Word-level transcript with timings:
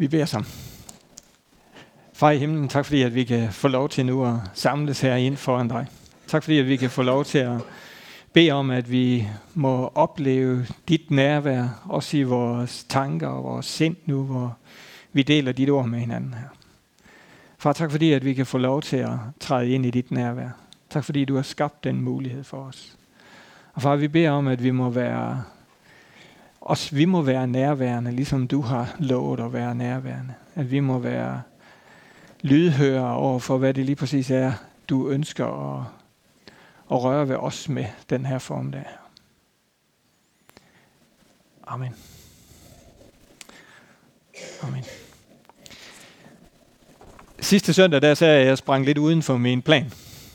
Vi 0.00 0.08
beder 0.08 0.24
sammen. 0.24 0.50
Far 2.12 2.30
i 2.30 2.38
himlen, 2.38 2.68
tak 2.68 2.84
fordi 2.84 3.02
at 3.02 3.14
vi 3.14 3.24
kan 3.24 3.52
få 3.52 3.68
lov 3.68 3.88
til 3.88 4.06
nu 4.06 4.24
at 4.24 4.34
samles 4.54 5.00
herinde 5.00 5.36
foran 5.36 5.68
dig. 5.68 5.86
Tak 6.26 6.42
fordi 6.42 6.58
at 6.58 6.66
vi 6.66 6.76
kan 6.76 6.90
få 6.90 7.02
lov 7.02 7.24
til 7.24 7.38
at 7.38 7.60
bede 8.32 8.50
om, 8.50 8.70
at 8.70 8.90
vi 8.90 9.28
må 9.54 9.92
opleve 9.94 10.66
dit 10.88 11.10
nærvær, 11.10 11.82
også 11.84 12.16
i 12.16 12.22
vores 12.22 12.84
tanker 12.84 13.28
og 13.28 13.44
vores 13.44 13.66
sind 13.66 13.96
nu, 14.06 14.22
hvor 14.22 14.56
vi 15.12 15.22
deler 15.22 15.52
dit 15.52 15.70
ord 15.70 15.88
med 15.88 15.98
hinanden 15.98 16.34
her. 16.34 16.48
Far, 17.58 17.72
tak 17.72 17.90
fordi 17.90 18.12
at 18.12 18.24
vi 18.24 18.34
kan 18.34 18.46
få 18.46 18.58
lov 18.58 18.82
til 18.82 18.96
at 18.96 19.18
træde 19.40 19.70
ind 19.70 19.86
i 19.86 19.90
dit 19.90 20.10
nærvær. 20.10 20.48
Tak 20.90 21.04
fordi 21.04 21.24
du 21.24 21.34
har 21.34 21.42
skabt 21.42 21.84
den 21.84 22.00
mulighed 22.00 22.44
for 22.44 22.58
os. 22.58 22.96
Og 23.72 23.82
far, 23.82 23.96
vi 23.96 24.08
beder 24.08 24.30
om, 24.30 24.46
at 24.46 24.62
vi 24.62 24.70
må 24.70 24.90
være 24.90 25.42
også 26.68 26.94
vi 26.94 27.04
må 27.04 27.22
være 27.22 27.46
nærværende, 27.46 28.12
ligesom 28.12 28.48
du 28.48 28.60
har 28.60 28.96
lovet 28.98 29.40
at 29.40 29.52
være 29.52 29.74
nærværende. 29.74 30.34
At 30.54 30.70
vi 30.70 30.80
må 30.80 30.98
være 30.98 31.42
lydhøre 32.40 33.14
over 33.14 33.38
for, 33.38 33.58
hvad 33.58 33.74
det 33.74 33.84
lige 33.84 33.96
præcis 33.96 34.30
er, 34.30 34.52
du 34.88 35.08
ønsker 35.08 35.76
at, 35.76 35.84
at 36.90 37.02
røre 37.02 37.28
ved 37.28 37.36
os 37.36 37.68
med 37.68 37.84
den 38.10 38.26
her 38.26 38.38
form 38.38 38.72
der. 38.72 38.82
Amen. 41.66 41.94
Amen. 44.62 44.84
Sidste 47.40 47.72
søndag, 47.74 48.02
der 48.02 48.14
sagde 48.14 48.34
jeg, 48.34 48.42
at 48.42 48.48
jeg 48.48 48.58
sprang 48.58 48.84
lidt 48.84 48.98
uden 48.98 49.22
for 49.22 49.36
min 49.36 49.62
plan. 49.62 49.92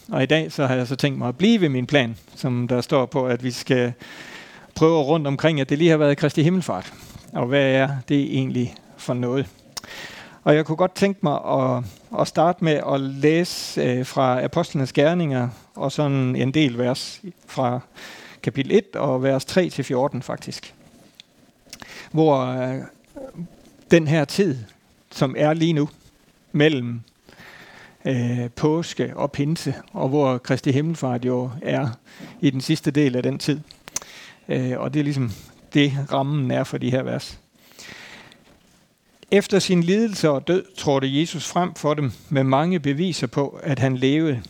Og 0.09 0.23
i 0.23 0.25
dag, 0.25 0.51
så 0.51 0.67
har 0.67 0.75
jeg 0.75 0.87
så 0.87 0.95
tænkt 0.95 1.17
mig 1.17 1.27
at 1.27 1.37
blive 1.37 1.61
ved 1.61 1.69
min 1.69 1.87
plan, 1.87 2.17
som 2.35 2.67
der 2.67 2.81
står 2.81 3.05
på, 3.05 3.27
at 3.27 3.43
vi 3.43 3.51
skal 3.51 3.93
prøver 4.75 5.03
rundt 5.03 5.27
omkring, 5.27 5.61
at 5.61 5.69
det 5.69 5.77
lige 5.77 5.89
har 5.89 5.97
været 5.97 6.17
Kristi 6.17 6.43
Himmelfart. 6.43 6.93
Og 7.33 7.45
hvad 7.45 7.65
er 7.65 7.89
det 8.09 8.37
egentlig 8.37 8.75
for 8.97 9.13
noget? 9.13 9.47
Og 10.43 10.55
jeg 10.55 10.65
kunne 10.65 10.75
godt 10.75 10.95
tænke 10.95 11.19
mig 11.23 11.39
at, 11.45 11.83
at 12.19 12.27
starte 12.27 12.63
med 12.63 12.81
at 12.93 13.01
læse 13.01 13.81
øh, 13.81 14.05
fra 14.05 14.43
Apostlenes 14.43 14.93
Gerninger, 14.93 15.49
og 15.75 15.91
sådan 15.91 16.35
en 16.35 16.53
del 16.53 16.77
vers 16.77 17.21
fra 17.47 17.79
kapitel 18.43 18.71
1 18.71 18.95
og 18.95 19.23
vers 19.23 19.45
3-14 19.57 20.19
faktisk. 20.21 20.73
Hvor 22.11 22.37
øh, 22.37 22.79
den 23.91 24.07
her 24.07 24.25
tid, 24.25 24.57
som 25.11 25.35
er 25.37 25.53
lige 25.53 25.73
nu, 25.73 25.89
mellem 26.51 27.01
øh, 28.05 28.49
påske 28.55 29.11
og 29.15 29.31
pinse, 29.31 29.75
og 29.93 30.09
hvor 30.09 30.37
Kristi 30.37 30.71
Himmelfart 30.71 31.25
jo 31.25 31.51
er 31.61 31.87
i 32.41 32.49
den 32.49 32.61
sidste 32.61 32.91
del 32.91 33.15
af 33.15 33.23
den 33.23 33.39
tid. 33.39 33.59
Øh, 34.49 34.79
og 34.79 34.93
det 34.93 34.99
er 34.99 35.03
ligesom 35.03 35.31
det, 35.73 35.93
rammen 36.11 36.51
er 36.51 36.63
for 36.63 36.77
de 36.77 36.91
her 36.91 37.03
vers. 37.03 37.39
Efter 39.31 39.59
sin 39.59 39.83
lidelse 39.83 40.29
og 40.29 40.47
død 40.47 40.65
trådte 40.77 41.19
Jesus 41.19 41.47
frem 41.47 41.73
for 41.73 41.93
dem 41.93 42.11
med 42.29 42.43
mange 42.43 42.79
beviser 42.79 43.27
på, 43.27 43.59
at 43.63 43.79
han 43.79 43.97
levede. 43.97 44.41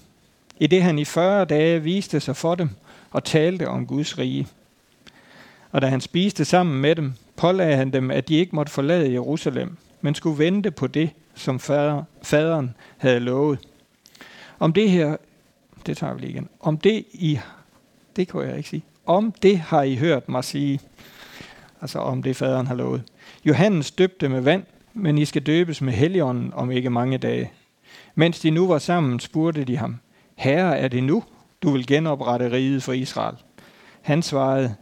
I 0.59 0.67
det 0.67 0.83
han 0.83 0.99
i 0.99 1.05
40 1.05 1.45
dage 1.45 1.83
viste 1.83 2.19
sig 2.19 2.35
for 2.35 2.55
dem 2.55 2.69
og 3.11 3.23
talte 3.23 3.67
om 3.67 3.87
Guds 3.87 4.17
rige. 4.17 4.47
Og 5.71 5.81
da 5.81 5.87
han 5.87 6.01
spiste 6.01 6.45
sammen 6.45 6.81
med 6.81 6.95
dem, 6.95 7.13
pålagde 7.35 7.75
han 7.75 7.93
dem, 7.93 8.11
at 8.11 8.27
de 8.27 8.35
ikke 8.35 8.55
måtte 8.55 8.71
forlade 8.71 9.11
Jerusalem, 9.11 9.77
men 10.01 10.15
skulle 10.15 10.37
vente 10.37 10.71
på 10.71 10.87
det, 10.87 11.09
som 11.35 11.59
fader, 11.59 12.03
faderen 12.23 12.75
havde 12.97 13.19
lovet. 13.19 13.59
Om 14.59 14.73
det 14.73 14.91
her, 14.91 15.17
det 15.85 15.97
tager 15.97 16.13
vi 16.13 16.19
lige 16.19 16.31
igen, 16.31 16.49
om 16.59 16.77
det 16.77 17.05
I, 17.13 17.39
det 18.15 18.27
kan 18.27 18.41
jeg 18.41 18.57
ikke 18.57 18.69
sige, 18.69 18.83
om 19.05 19.33
det 19.41 19.59
har 19.59 19.83
I 19.83 19.95
hørt 19.95 20.29
mig 20.29 20.43
sige, 20.43 20.79
altså 21.81 21.99
om 21.99 22.23
det 22.23 22.35
faderen 22.35 22.67
har 22.67 22.75
lovet. 22.75 23.03
Johannes 23.45 23.91
døbte 23.91 24.29
med 24.29 24.41
vand, 24.41 24.63
men 24.93 25.17
I 25.17 25.25
skal 25.25 25.41
døbes 25.41 25.81
med 25.81 25.93
helligånden 25.93 26.53
om 26.53 26.71
ikke 26.71 26.89
mange 26.89 27.17
dage. 27.17 27.51
Mens 28.15 28.39
de 28.39 28.51
nu 28.51 28.67
var 28.67 28.77
sammen, 28.77 29.19
spurgte 29.19 29.63
de 29.63 29.77
ham, 29.77 29.99
Herre, 30.35 30.77
er 30.77 30.87
det 30.87 31.03
nu, 31.03 31.23
du 31.61 31.71
vil 31.71 31.87
genoprette 31.87 32.51
riget 32.51 32.83
for 32.83 32.93
Israel? 32.93 33.35
Han 34.01 34.21
svarede, 34.21 34.75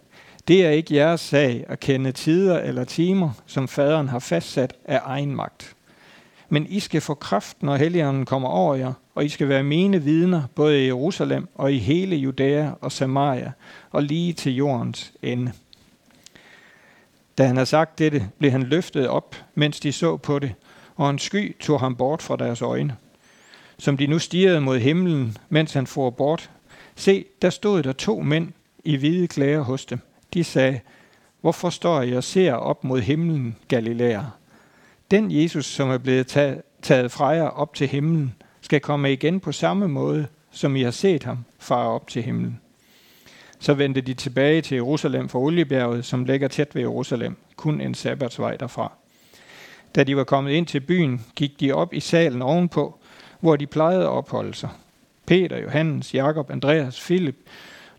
det 0.48 0.66
er 0.66 0.70
ikke 0.70 0.96
jeres 0.96 1.22
sag 1.22 1.66
at 1.68 1.80
kende 1.80 2.12
tider 2.12 2.60
eller 2.60 2.84
timer, 2.84 3.30
som 3.46 3.68
faderen 3.68 4.08
har 4.10 4.20
fastsat 4.20 4.74
af 4.86 5.00
egen 5.04 5.36
magt. 5.36 5.76
Men 6.54 6.68
I 6.70 6.80
skal 6.80 7.02
få 7.02 7.14
kraft, 7.14 7.64
når 7.64 7.76
helligånden 7.76 8.26
kommer 8.26 8.50
over 8.50 8.76
jer, 8.76 8.94
og 9.16 9.26
I 9.26 9.30
skal 9.30 9.50
være 9.50 9.64
mine 9.64 10.04
vidner, 10.04 10.44
både 10.56 10.82
i 10.82 10.86
Jerusalem 10.86 11.48
og 11.56 11.74
i 11.74 11.78
hele 11.78 12.16
Judæa 12.16 12.72
og 12.82 12.92
Samaria, 12.92 13.52
og 13.92 14.04
lige 14.04 14.34
til 14.34 14.56
jordens 14.56 15.14
ende. 15.22 15.52
Da 17.38 17.46
han 17.46 17.56
havde 17.56 17.66
sagt 17.66 18.00
dette, 18.00 18.30
blev 18.40 18.52
han 18.52 18.64
løftet 18.64 19.08
op, 19.08 19.36
mens 19.56 19.80
de 19.80 19.92
så 19.92 20.18
på 20.18 20.40
det, 20.40 20.54
og 20.96 21.10
en 21.10 21.20
sky 21.20 21.58
tog 21.60 21.80
ham 21.80 21.96
bort 21.96 22.22
fra 22.22 22.36
deres 22.36 22.62
øjne. 22.62 22.96
Som 23.78 23.98
de 23.98 24.08
nu 24.08 24.20
stirrede 24.20 24.62
mod 24.62 24.80
himlen, 24.80 25.38
mens 25.50 25.74
han 25.74 25.88
for 25.88 26.10
bort, 26.10 26.52
se, 26.96 27.26
der 27.42 27.50
stod 27.50 27.84
der 27.84 27.94
to 27.94 28.20
mænd 28.20 28.52
i 28.84 28.96
hvide 28.96 29.28
klæder 29.28 29.62
hos 29.62 29.86
dem. 29.86 30.00
De 30.34 30.44
sagde, 30.44 30.80
hvorfor 31.42 31.70
står 31.70 32.02
I 32.02 32.16
og 32.16 32.24
ser 32.24 32.54
op 32.54 32.84
mod 32.84 33.02
himlen, 33.02 33.56
Galilæer? 33.68 34.41
Den 35.12 35.32
Jesus, 35.32 35.66
som 35.66 35.90
er 35.90 35.98
blevet 35.98 36.28
taget 36.28 36.62
taget 36.82 37.12
fra 37.12 37.28
jer 37.28 37.48
op 37.48 37.74
til 37.74 37.88
himlen, 37.88 38.36
skal 38.62 38.80
komme 38.80 39.14
igen 39.14 39.40
på 39.40 39.52
samme 39.52 39.88
måde, 39.88 40.28
som 40.52 40.76
I 40.76 40.82
har 40.82 40.92
set 40.92 41.24
ham 41.24 41.46
fare 41.60 41.88
op 41.88 42.08
til 42.08 42.24
himlen. 42.24 42.60
Så 43.60 43.74
vendte 43.74 44.02
de 44.02 44.14
tilbage 44.14 44.62
til 44.62 44.76
Jerusalem 44.76 45.30
fra 45.30 45.40
Oliebjerget, 45.40 46.06
som 46.06 46.26
ligger 46.26 46.48
tæt 46.48 46.76
ved 46.76 46.82
Jerusalem, 46.82 47.36
kun 47.56 47.82
en 47.82 47.94
sabbatsvej 47.94 48.56
derfra. 48.56 48.92
Da 49.96 50.04
de 50.04 50.16
var 50.16 50.24
kommet 50.24 50.52
ind 50.52 50.68
til 50.68 50.80
byen, 50.80 51.26
gik 51.36 51.60
de 51.60 51.72
op 51.72 51.94
i 51.94 52.00
salen 52.00 52.42
ovenpå, 52.42 53.00
hvor 53.40 53.56
de 53.56 53.68
plejede 53.68 54.04
at 54.04 54.10
opholde 54.10 54.54
sig. 54.54 54.70
Peter, 55.26 55.58
Johannes, 55.58 56.14
Jakob, 56.14 56.52
Andreas, 56.52 57.02
Philip, 57.02 57.38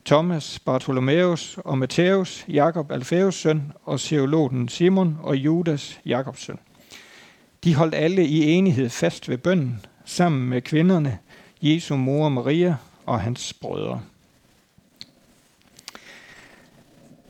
Thomas, 0.05 0.59
Bartholomeus 0.59 1.59
og 1.65 1.79
Matthæus, 1.79 2.45
Jakob 2.49 2.93
Alfæus 2.93 3.35
søn, 3.35 3.73
og 3.85 4.01
seologen 4.01 4.69
Simon 4.69 5.19
og 5.23 5.37
Judas, 5.37 6.01
Jakobs 6.07 6.41
søn. 6.43 6.59
De 7.65 7.75
holdt 7.75 7.95
alle 7.95 8.27
i 8.27 8.51
enighed 8.51 8.91
fast 8.91 9.29
ved 9.29 9.39
bønden, 9.39 9.87
sammen 10.05 10.49
med 10.49 10.63
kvinderne, 10.63 11.19
Jesu 11.63 11.97
mor 11.97 12.29
Maria 12.29 12.77
og 13.07 13.21
hans 13.21 13.53
brødre. 13.53 14.01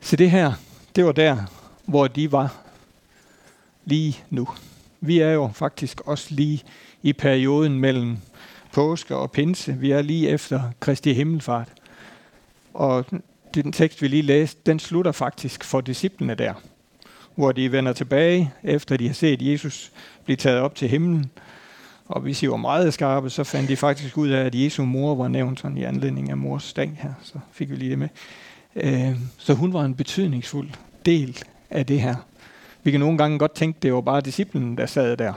Så 0.01 0.17
det 0.17 0.31
her, 0.31 0.53
det 0.97 1.05
var 1.05 1.13
der, 1.13 1.37
hvor 1.85 2.09
de 2.09 2.33
var 2.33 2.63
lige 3.85 4.19
nu. 4.31 4.49
Vi 5.01 5.19
er 5.19 5.31
jo 5.31 5.51
faktisk 5.55 6.01
også 6.01 6.27
lige 6.31 6.63
i 7.03 7.13
perioden 7.13 7.79
mellem 7.79 8.17
påske 8.73 9.17
og 9.17 9.31
pinse. 9.31 9.73
Vi 9.73 9.91
er 9.91 10.03
lige 10.03 10.29
efter 10.29 10.63
Kristi 10.81 11.13
Himmelfart. 11.13 11.69
Og 12.75 13.05
den 13.55 13.73
tekst, 13.73 14.03
vi 14.03 14.09
lige 14.09 14.23
læste, 14.23 14.61
den 14.67 14.79
slutter 14.79 15.13
faktisk 15.13 15.65
for 15.65 15.81
disciplene 15.81 16.35
der, 16.35 16.55
hvor 17.35 17.53
de 17.53 17.73
vender 17.73 17.93
tilbage, 17.93 18.53
efter 18.63 18.97
de 18.97 19.07
har 19.07 19.15
set 19.15 19.43
Jesus 19.43 19.93
blive 20.25 20.37
taget 20.37 20.61
op 20.61 20.75
til 20.75 20.89
himlen. 20.89 21.31
Og 22.09 22.21
hvis 22.21 22.39
de 22.39 22.51
var 22.51 22.57
meget 22.57 22.95
skarpe, 22.95 23.31
så 23.31 23.45
fandt 23.45 23.69
de 23.69 23.77
faktisk 23.77 24.19
ud 24.19 24.29
af, 24.29 24.45
at 24.45 24.55
Jesu 24.55 24.85
mor 24.85 25.15
var 25.15 25.29
nævnt 25.29 25.61
sådan 25.61 25.77
i 25.77 25.83
anledning 25.83 26.31
af 26.31 26.37
mors 26.37 26.73
dag 26.73 26.99
her. 27.03 27.13
Så 27.23 27.39
fik 27.53 27.71
vi 27.71 27.77
lige 27.77 27.91
det 27.91 27.99
med. 27.99 28.09
Øh, 28.77 29.17
så 29.39 29.55
hun 29.55 29.73
var 29.73 29.85
en 29.85 29.95
betydningsfuld 29.95 30.69
del 31.07 31.39
af 31.71 31.87
det 31.87 32.01
her. 32.01 32.15
Vi 32.83 32.91
kan 32.91 33.01
nogle 33.01 33.19
gange 33.19 33.39
godt 33.39 33.55
tænke, 33.55 33.79
det 33.83 33.95
var 33.95 34.01
bare 34.01 34.21
disciplen, 34.21 34.77
der 34.77 34.87
sad 34.87 35.17
der 35.17 35.33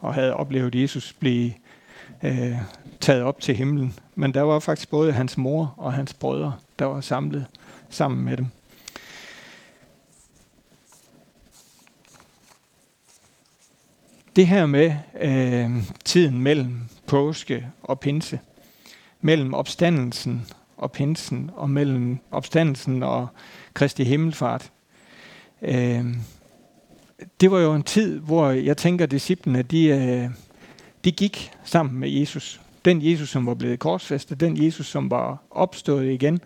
og 0.00 0.14
havde 0.14 0.34
oplevet 0.34 0.74
Jesus 0.74 1.12
blive 1.12 1.52
øh, 2.22 2.56
taget 3.00 3.22
op 3.22 3.40
til 3.40 3.56
himlen. 3.56 3.94
Men 4.14 4.34
der 4.34 4.42
var 4.42 4.58
faktisk 4.58 4.90
både 4.90 5.12
hans 5.12 5.36
mor 5.36 5.74
og 5.76 5.92
hans 5.92 6.14
brødre, 6.14 6.54
der 6.78 6.84
var 6.84 7.00
samlet 7.00 7.46
sammen 7.90 8.24
med 8.24 8.36
dem. 8.36 8.46
Det 14.36 14.46
her 14.46 14.66
med 14.66 14.94
øh, 15.20 15.70
tiden 16.04 16.40
mellem 16.40 16.80
påske 17.06 17.66
og 17.82 18.00
pinse, 18.00 18.40
mellem 19.20 19.54
opstandelsen 19.54 20.46
og 20.76 20.92
pinsen, 20.92 21.50
og 21.54 21.70
mellem 21.70 22.18
opstandelsen 22.30 23.02
og 23.02 23.28
Kristi 23.74 24.04
Himmelfart. 24.04 24.70
Øh, 25.62 26.04
det 27.40 27.50
var 27.50 27.58
jo 27.58 27.74
en 27.74 27.82
tid, 27.82 28.18
hvor 28.18 28.50
jeg 28.50 28.76
tænker, 28.76 29.04
at 29.04 29.10
disciplene, 29.10 29.62
de, 29.62 29.86
øh, 29.86 30.30
de 31.04 31.12
gik 31.12 31.50
sammen 31.64 32.00
med 32.00 32.10
Jesus. 32.10 32.60
Den 32.84 33.02
Jesus, 33.02 33.30
som 33.30 33.46
var 33.46 33.54
blevet 33.54 33.78
korsfæstet, 33.78 34.40
den 34.40 34.64
Jesus, 34.64 34.86
som 34.86 35.10
var 35.10 35.42
opstået 35.50 36.12
igen, 36.12 36.40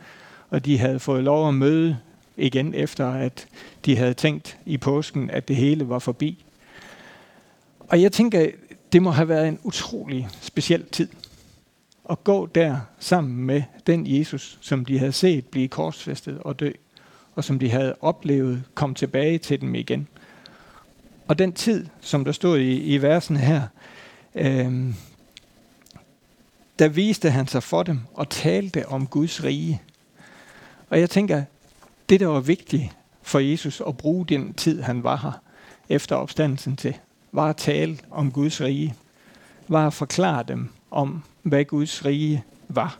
og 0.50 0.64
de 0.64 0.78
havde 0.78 0.98
fået 0.98 1.24
lov 1.24 1.48
at 1.48 1.54
møde 1.54 1.98
igen, 2.36 2.74
efter 2.74 3.06
at 3.10 3.46
de 3.84 3.96
havde 3.96 4.14
tænkt 4.14 4.58
i 4.66 4.76
påsken, 4.76 5.30
at 5.30 5.48
det 5.48 5.56
hele 5.56 5.88
var 5.88 5.98
forbi. 5.98 6.45
Og 7.88 8.02
jeg 8.02 8.12
tænker, 8.12 8.46
det 8.92 9.02
må 9.02 9.10
have 9.10 9.28
været 9.28 9.48
en 9.48 9.58
utrolig 9.62 10.28
speciel 10.40 10.86
tid 10.92 11.08
at 12.10 12.24
gå 12.24 12.46
der 12.46 12.80
sammen 12.98 13.36
med 13.36 13.62
den 13.86 14.06
Jesus, 14.06 14.58
som 14.60 14.84
de 14.84 14.98
havde 14.98 15.12
set 15.12 15.46
blive 15.46 15.68
korsfæstet 15.68 16.38
og 16.38 16.60
dø, 16.60 16.70
og 17.34 17.44
som 17.44 17.58
de 17.58 17.70
havde 17.70 17.96
oplevet 18.00 18.62
kom 18.74 18.94
tilbage 18.94 19.38
til 19.38 19.60
dem 19.60 19.74
igen. 19.74 20.08
Og 21.28 21.38
den 21.38 21.52
tid, 21.52 21.86
som 22.00 22.24
der 22.24 22.32
stod 22.32 22.58
i, 22.58 22.94
i 22.94 23.02
versen 23.02 23.36
her, 23.36 23.62
øh, 24.34 24.94
der 26.78 26.88
viste 26.88 27.30
han 27.30 27.46
sig 27.46 27.62
for 27.62 27.82
dem 27.82 28.00
og 28.14 28.28
talte 28.28 28.88
om 28.88 29.06
Guds 29.06 29.44
rige. 29.44 29.82
Og 30.90 31.00
jeg 31.00 31.10
tænker, 31.10 31.42
det 32.08 32.20
der 32.20 32.26
var 32.26 32.40
vigtigt 32.40 32.96
for 33.22 33.38
Jesus 33.38 33.82
at 33.88 33.96
bruge 33.96 34.26
den 34.26 34.54
tid, 34.54 34.82
han 34.82 35.02
var 35.02 35.16
her 35.16 35.42
efter 35.88 36.16
opstandelsen 36.16 36.76
til, 36.76 36.96
var 37.36 37.48
at 37.48 37.56
tale 37.56 37.98
om 38.10 38.32
Guds 38.32 38.60
rige. 38.60 38.94
Var 39.68 39.86
at 39.86 39.92
forklare 39.92 40.42
dem 40.42 40.68
om, 40.90 41.22
hvad 41.42 41.64
Guds 41.64 42.04
rige 42.04 42.44
var. 42.68 42.98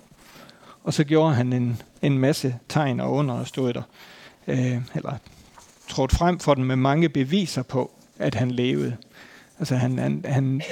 Og 0.85 0.94
så 0.94 1.05
gjorde 1.05 1.35
han 1.35 1.53
en, 1.53 1.83
en 2.03 2.19
masse 2.19 2.59
tegn 2.69 3.00
og 3.00 3.12
under 3.12 3.35
og 3.35 3.47
stod 3.47 3.73
der. 3.73 3.83
Øh, 4.47 4.81
eller 4.94 5.12
trådte 5.88 6.17
frem 6.17 6.38
for 6.38 6.55
dem 6.55 6.65
med 6.65 6.77
mange 6.77 7.09
beviser 7.09 7.62
på, 7.62 7.91
at 8.19 8.35
han 8.35 8.50
levede. 8.50 8.97
Altså 9.59 9.77
han, 9.77 9.99
han, 9.99 10.25
han, 10.29 10.62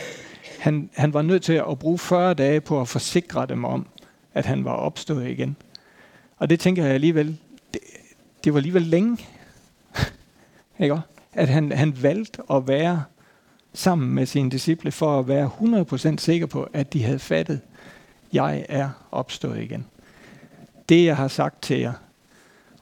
han, 0.58 0.90
han 0.94 1.14
var 1.14 1.22
nødt 1.22 1.42
til 1.42 1.62
at 1.70 1.78
bruge 1.78 1.98
40 1.98 2.34
dage 2.34 2.60
på 2.60 2.80
at 2.80 2.88
forsikre 2.88 3.46
dem 3.46 3.64
om, 3.64 3.86
at 4.34 4.46
han 4.46 4.64
var 4.64 4.72
opstået 4.72 5.28
igen. 5.28 5.56
Og 6.36 6.50
det 6.50 6.60
tænker 6.60 6.84
jeg 6.84 6.94
alligevel, 6.94 7.38
det, 7.72 7.80
det 8.44 8.52
var 8.52 8.58
alligevel 8.58 8.82
længe. 8.82 9.18
Ikke? 10.80 11.00
At 11.32 11.48
han, 11.48 11.72
han 11.72 12.02
valgte 12.02 12.42
at 12.50 12.68
være 12.68 13.04
sammen 13.74 14.14
med 14.14 14.26
sine 14.26 14.50
disciple 14.50 14.92
for 14.92 15.18
at 15.18 15.28
være 15.28 15.50
100% 16.14 16.16
sikker 16.18 16.46
på, 16.46 16.68
at 16.72 16.92
de 16.92 17.02
havde 17.02 17.18
fattet, 17.18 17.60
jeg 18.32 18.66
er 18.68 18.90
opstået 19.10 19.62
igen. 19.62 19.86
Det 20.88 21.04
jeg 21.04 21.16
har 21.16 21.28
sagt 21.28 21.62
til 21.62 21.78
jer, 21.80 21.92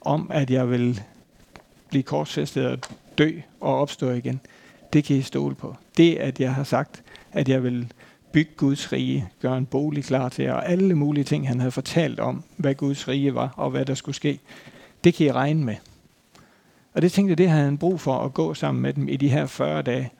om 0.00 0.30
at 0.34 0.50
jeg 0.50 0.70
vil 0.70 1.00
blive 1.88 2.02
korsfæstet 2.02 2.66
og 2.66 2.78
dø 3.18 3.30
og 3.60 3.78
opstå 3.78 4.10
igen, 4.10 4.40
det 4.92 5.04
kan 5.04 5.16
I 5.16 5.22
stole 5.22 5.54
på. 5.54 5.76
Det, 5.96 6.16
at 6.16 6.40
jeg 6.40 6.54
har 6.54 6.64
sagt, 6.64 7.02
at 7.32 7.48
jeg 7.48 7.62
vil 7.62 7.92
bygge 8.32 8.50
Guds 8.56 8.92
rige, 8.92 9.28
gøre 9.40 9.58
en 9.58 9.66
bolig 9.66 10.04
klar 10.04 10.28
til 10.28 10.44
jer, 10.44 10.52
og 10.52 10.68
alle 10.68 10.94
mulige 10.94 11.24
ting, 11.24 11.48
han 11.48 11.60
havde 11.60 11.72
fortalt 11.72 12.20
om, 12.20 12.42
hvad 12.56 12.74
Guds 12.74 13.08
rige 13.08 13.34
var, 13.34 13.54
og 13.56 13.70
hvad 13.70 13.84
der 13.84 13.94
skulle 13.94 14.16
ske, 14.16 14.40
det 15.04 15.14
kan 15.14 15.26
I 15.26 15.32
regne 15.32 15.64
med. 15.64 15.76
Og 16.94 17.02
det 17.02 17.12
tænkte 17.12 17.30
jeg, 17.30 17.38
det 17.38 17.48
havde 17.48 17.64
han 17.64 17.78
brug 17.78 18.00
for 18.00 18.18
at 18.18 18.34
gå 18.34 18.54
sammen 18.54 18.82
med 18.82 18.92
dem 18.92 19.08
i 19.08 19.16
de 19.16 19.28
her 19.28 19.46
40 19.46 19.82
dage, 19.82 20.10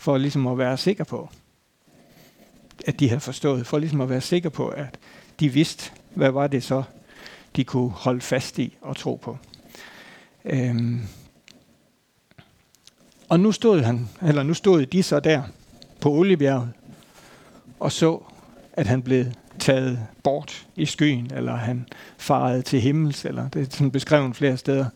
for 0.00 0.18
ligesom 0.18 0.46
at 0.46 0.58
være 0.58 0.76
sikker 0.76 1.04
på, 1.04 1.28
at 2.86 3.00
de 3.00 3.08
havde 3.08 3.20
forstået, 3.20 3.66
for 3.66 3.78
ligesom 3.78 4.00
at 4.00 4.08
være 4.08 4.20
sikker 4.20 4.48
på, 4.48 4.68
at 4.68 4.98
de 5.40 5.48
vidste, 5.48 5.90
hvad 6.14 6.30
var 6.30 6.46
det 6.46 6.62
så, 6.62 6.82
de 7.56 7.64
kunne 7.64 7.90
holde 7.90 8.20
fast 8.20 8.58
i 8.58 8.76
og 8.80 8.96
tro 8.96 9.16
på. 9.16 9.38
Øhm. 10.44 11.00
Og 13.28 13.40
nu 13.40 13.52
stod 13.52 13.80
han, 13.80 14.08
eller 14.22 14.42
nu 14.42 14.54
stod 14.54 14.86
de 14.86 15.02
så 15.02 15.20
der 15.20 15.42
på 16.00 16.10
Oliebjerget 16.10 16.72
og 17.80 17.92
så, 17.92 18.22
at 18.72 18.86
han 18.86 19.02
blev 19.02 19.24
taget 19.58 20.06
bort 20.22 20.66
i 20.76 20.86
skyen, 20.86 21.30
eller 21.34 21.56
han 21.56 21.86
farede 22.18 22.62
til 22.62 22.80
himmels, 22.80 23.24
eller 23.24 23.48
det 23.48 23.66
er 23.66 23.70
sådan 23.70 23.90
beskrevet 23.90 24.36
flere 24.36 24.56
steder. 24.56 24.86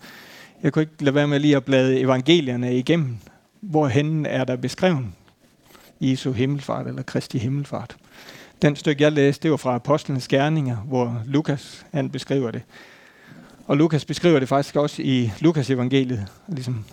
Jeg 0.63 0.73
kunne 0.73 0.83
ikke 0.83 1.05
lade 1.05 1.15
være 1.15 1.29
med 1.29 1.41
lige 1.41 1.57
at 1.57 1.65
blade 1.65 2.01
evangelierne 2.01 2.79
igennem. 2.79 3.19
Hvorhen 3.71 4.27
er 4.27 4.45
der 4.45 4.57
beskrevet 4.57 5.07
Jesu 6.01 6.33
himmelfart, 6.33 6.87
eller 6.87 7.03
Kristi 7.03 7.39
himmelfart. 7.39 7.97
Den 8.63 8.77
stykke, 8.77 9.03
jeg 9.03 9.13
læste, 9.13 9.43
det 9.43 9.51
var 9.51 9.57
fra 9.57 9.75
Apostlenes 9.75 10.29
Gerninger, 10.29 10.77
hvor 10.77 11.23
Lukas 11.27 11.87
han 11.93 12.11
beskriver 12.11 12.51
det. 12.51 12.63
Og 13.67 13.77
Lukas 13.77 14.05
beskriver 14.05 14.39
det 14.39 14.49
faktisk 14.49 14.77
også 14.77 15.03
i 15.03 15.31
Lukas 15.41 15.71
evangeliet, 15.71 16.27
ligesom 16.49 16.85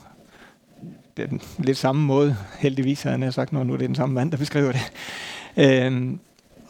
det 1.17 1.23
er 1.23 1.27
den 1.27 1.41
lidt 1.57 1.77
samme 1.77 2.01
måde, 2.01 2.37
heldigvis 2.59 3.03
har 3.03 3.11
han 3.11 3.31
sagt, 3.31 3.53
når 3.53 3.63
nu 3.63 3.73
er 3.73 3.77
det 3.77 3.87
den 3.87 3.95
samme 3.95 4.15
mand, 4.15 4.31
der 4.31 4.37
beskriver 4.37 4.71
det. 4.71 4.81
Øhm, 5.57 6.19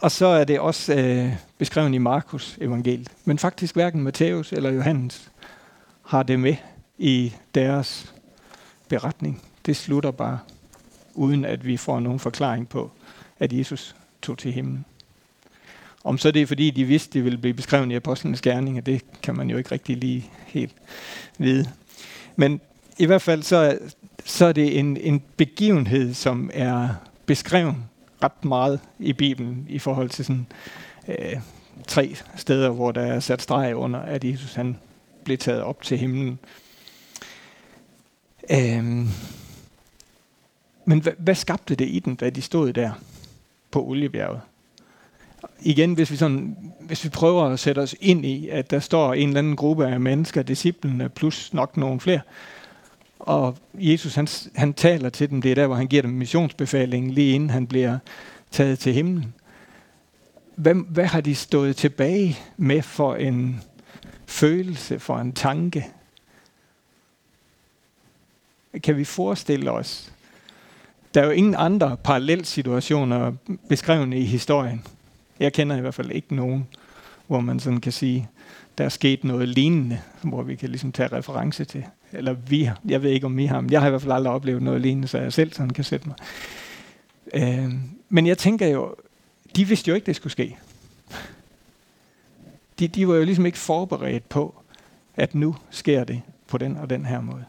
og 0.00 0.10
så 0.10 0.26
er 0.26 0.44
det 0.44 0.60
også 0.60 0.94
øh, 0.94 1.32
beskrevet 1.58 1.94
i 1.94 1.98
Markus 1.98 2.58
evangeliet. 2.60 3.08
Men 3.24 3.38
faktisk 3.38 3.74
hverken 3.74 4.02
Matthæus 4.02 4.52
eller 4.52 4.70
Johannes 4.70 5.30
har 6.02 6.22
det 6.22 6.40
med 6.40 6.56
i 6.98 7.32
deres 7.54 8.14
beretning. 8.88 9.42
Det 9.66 9.76
slutter 9.76 10.10
bare, 10.10 10.38
uden 11.14 11.44
at 11.44 11.66
vi 11.66 11.76
får 11.76 12.00
nogen 12.00 12.18
forklaring 12.18 12.68
på, 12.68 12.90
at 13.38 13.52
Jesus 13.52 13.96
tog 14.22 14.38
til 14.38 14.52
himlen. 14.52 14.84
Om 16.04 16.18
så 16.18 16.30
det 16.30 16.42
er 16.42 16.46
fordi, 16.46 16.70
de 16.70 16.84
vidste, 16.84 17.12
det 17.12 17.24
ville 17.24 17.38
blive 17.38 17.54
beskrevet 17.54 17.90
i 17.90 17.94
apostlenes 17.94 18.40
gerninger, 18.40 18.82
det 18.82 19.02
kan 19.22 19.36
man 19.36 19.50
jo 19.50 19.56
ikke 19.56 19.72
rigtig 19.72 19.96
lige 19.96 20.30
helt 20.46 20.74
vide. 21.38 21.70
Men 22.36 22.60
i 22.98 23.06
hvert 23.06 23.22
fald 23.22 23.42
så, 23.42 23.78
så 24.24 24.46
er 24.46 24.52
det 24.52 24.78
en, 24.78 24.96
en 24.96 25.22
begivenhed, 25.36 26.14
som 26.14 26.50
er 26.54 26.88
beskrevet 27.26 27.74
ret 28.22 28.44
meget 28.44 28.80
i 28.98 29.12
Bibelen 29.12 29.66
i 29.68 29.78
forhold 29.78 30.10
til 30.10 30.24
sådan 30.24 30.46
øh, 31.08 31.40
tre 31.86 32.16
steder, 32.36 32.70
hvor 32.70 32.92
der 32.92 33.02
er 33.02 33.20
sat 33.20 33.42
streg 33.42 33.76
under, 33.76 34.00
at 34.00 34.24
Jesus 34.24 34.54
han 34.54 34.78
blev 35.24 35.38
taget 35.38 35.62
op 35.62 35.82
til 35.82 35.98
himlen. 35.98 36.38
Øhm, 38.50 39.08
men 40.84 41.02
hvad, 41.02 41.12
hvad 41.18 41.34
skabte 41.34 41.74
det 41.74 41.88
i 41.88 41.98
dem, 41.98 42.16
da 42.16 42.30
de 42.30 42.42
stod 42.42 42.72
der 42.72 42.90
på 43.70 43.84
Oliebjerget? 43.84 44.40
Igen, 45.60 45.94
hvis 45.94 46.10
vi, 46.10 46.16
sådan, 46.16 46.56
hvis 46.80 47.04
vi 47.04 47.08
prøver 47.08 47.44
at 47.44 47.58
sætte 47.60 47.78
os 47.78 47.94
ind 48.00 48.26
i, 48.26 48.48
at 48.48 48.70
der 48.70 48.80
står 48.80 49.14
en 49.14 49.28
eller 49.28 49.38
anden 49.38 49.56
gruppe 49.56 49.86
af 49.86 50.00
mennesker, 50.00 50.42
disciplene 50.42 51.08
plus 51.08 51.54
nok 51.54 51.76
nogle 51.76 52.00
flere, 52.00 52.20
og 53.18 53.56
Jesus 53.74 54.14
han, 54.14 54.28
han 54.54 54.74
taler 54.74 55.08
til 55.08 55.30
dem, 55.30 55.42
det 55.42 55.50
er 55.50 55.54
der, 55.54 55.66
hvor 55.66 55.76
han 55.76 55.86
giver 55.86 56.02
dem 56.02 56.10
missionsbefalingen, 56.10 57.10
lige 57.10 57.34
inden 57.34 57.50
han 57.50 57.66
bliver 57.66 57.98
taget 58.50 58.78
til 58.78 58.92
himlen. 58.92 59.34
Hvad, 60.56 60.74
hvad 60.74 61.06
har 61.06 61.20
de 61.20 61.34
stået 61.34 61.76
tilbage 61.76 62.38
med 62.56 62.82
for 62.82 63.14
en 63.14 63.60
følelse, 64.26 64.98
for 64.98 65.18
en 65.18 65.32
tanke? 65.32 65.86
Kan 68.82 68.96
vi 68.96 69.04
forestille 69.04 69.70
os? 69.70 70.11
Der 71.14 71.20
er 71.20 71.24
jo 71.24 71.30
ingen 71.30 71.54
andre 71.58 71.96
parallelsituationer 72.04 73.32
beskrevne 73.68 74.18
i 74.18 74.24
historien. 74.24 74.82
Jeg 75.40 75.52
kender 75.52 75.76
i 75.76 75.80
hvert 75.80 75.94
fald 75.94 76.10
ikke 76.10 76.34
nogen, 76.34 76.66
hvor 77.26 77.40
man 77.40 77.60
sådan 77.60 77.80
kan 77.80 77.92
sige, 77.92 78.28
der 78.78 78.84
er 78.84 78.88
sket 78.88 79.24
noget 79.24 79.48
lignende, 79.48 80.00
hvor 80.22 80.42
vi 80.42 80.54
kan 80.54 80.68
ligesom 80.68 80.92
tage 80.92 81.08
reference 81.12 81.64
til. 81.64 81.84
Eller 82.12 82.32
vi 82.32 82.62
har. 82.62 82.80
Jeg 82.88 83.02
ved 83.02 83.10
ikke, 83.10 83.26
om 83.26 83.36
vi 83.36 83.46
har, 83.46 83.60
men 83.60 83.72
jeg 83.72 83.80
har 83.80 83.86
i 83.86 83.90
hvert 83.90 84.02
fald 84.02 84.12
aldrig 84.12 84.32
oplevet 84.32 84.62
noget 84.62 84.80
lignende, 84.80 85.08
så 85.08 85.18
jeg 85.18 85.32
selv 85.32 85.52
sådan 85.52 85.70
kan 85.70 85.84
sætte 85.84 86.08
mig. 86.08 86.16
Øh, 87.34 87.72
men 88.08 88.26
jeg 88.26 88.38
tænker 88.38 88.66
jo, 88.66 88.94
de 89.56 89.64
vidste 89.64 89.88
jo 89.88 89.94
ikke, 89.94 90.06
det 90.06 90.16
skulle 90.16 90.32
ske. 90.32 90.56
De, 92.78 92.88
de 92.88 93.08
var 93.08 93.14
jo 93.14 93.24
ligesom 93.24 93.46
ikke 93.46 93.58
forberedt 93.58 94.28
på, 94.28 94.54
at 95.16 95.34
nu 95.34 95.56
sker 95.70 96.04
det 96.04 96.22
på 96.46 96.58
den 96.58 96.76
og 96.76 96.90
den 96.90 97.06
her 97.06 97.20
måde. 97.20 97.44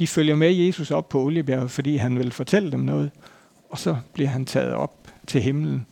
De 0.00 0.06
følger 0.06 0.36
med 0.36 0.52
Jesus 0.52 0.90
op 0.90 1.08
på 1.08 1.22
Oliebjerget, 1.22 1.70
fordi 1.70 1.96
han 1.96 2.18
vil 2.18 2.32
fortælle 2.32 2.72
dem 2.72 2.80
noget, 2.80 3.10
og 3.70 3.78
så 3.78 3.96
bliver 4.12 4.28
han 4.28 4.46
taget 4.46 4.72
op 4.72 5.08
til 5.26 5.42
himlen, 5.42 5.86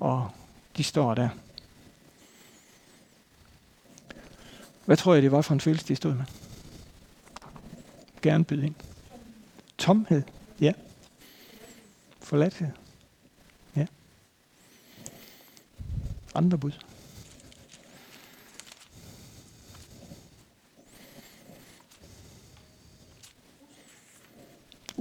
og 0.00 0.30
de 0.76 0.84
står 0.84 1.14
der. 1.14 1.28
Hvad 4.84 4.96
tror 4.96 5.14
jeg, 5.14 5.22
det 5.22 5.32
var 5.32 5.42
for 5.42 5.54
en 5.54 5.60
følelse, 5.60 5.88
de 5.88 5.96
stod 5.96 6.14
med? 6.14 6.24
Gerne 8.22 8.44
byde 8.44 8.66
ind. 8.66 8.74
Tomhed. 9.78 10.22
Ja. 10.60 10.72
Forladthed. 12.20 12.68
Ja. 13.76 13.86
Andre 16.34 16.58
bud. 16.58 16.72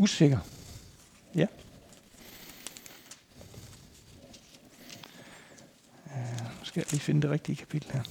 Usikker. 0.03 0.39
Ja. 1.35 1.47
Uh, 6.05 6.59
nu 6.59 6.65
skal 6.65 6.79
jeg 6.81 6.91
lige 6.91 6.99
finde 6.99 7.21
det 7.21 7.29
rigtige 7.29 7.55
kapitel 7.55 7.91
her. 7.91 8.03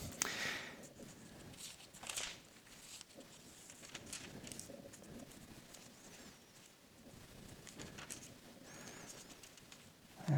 Øh, 10.29 10.37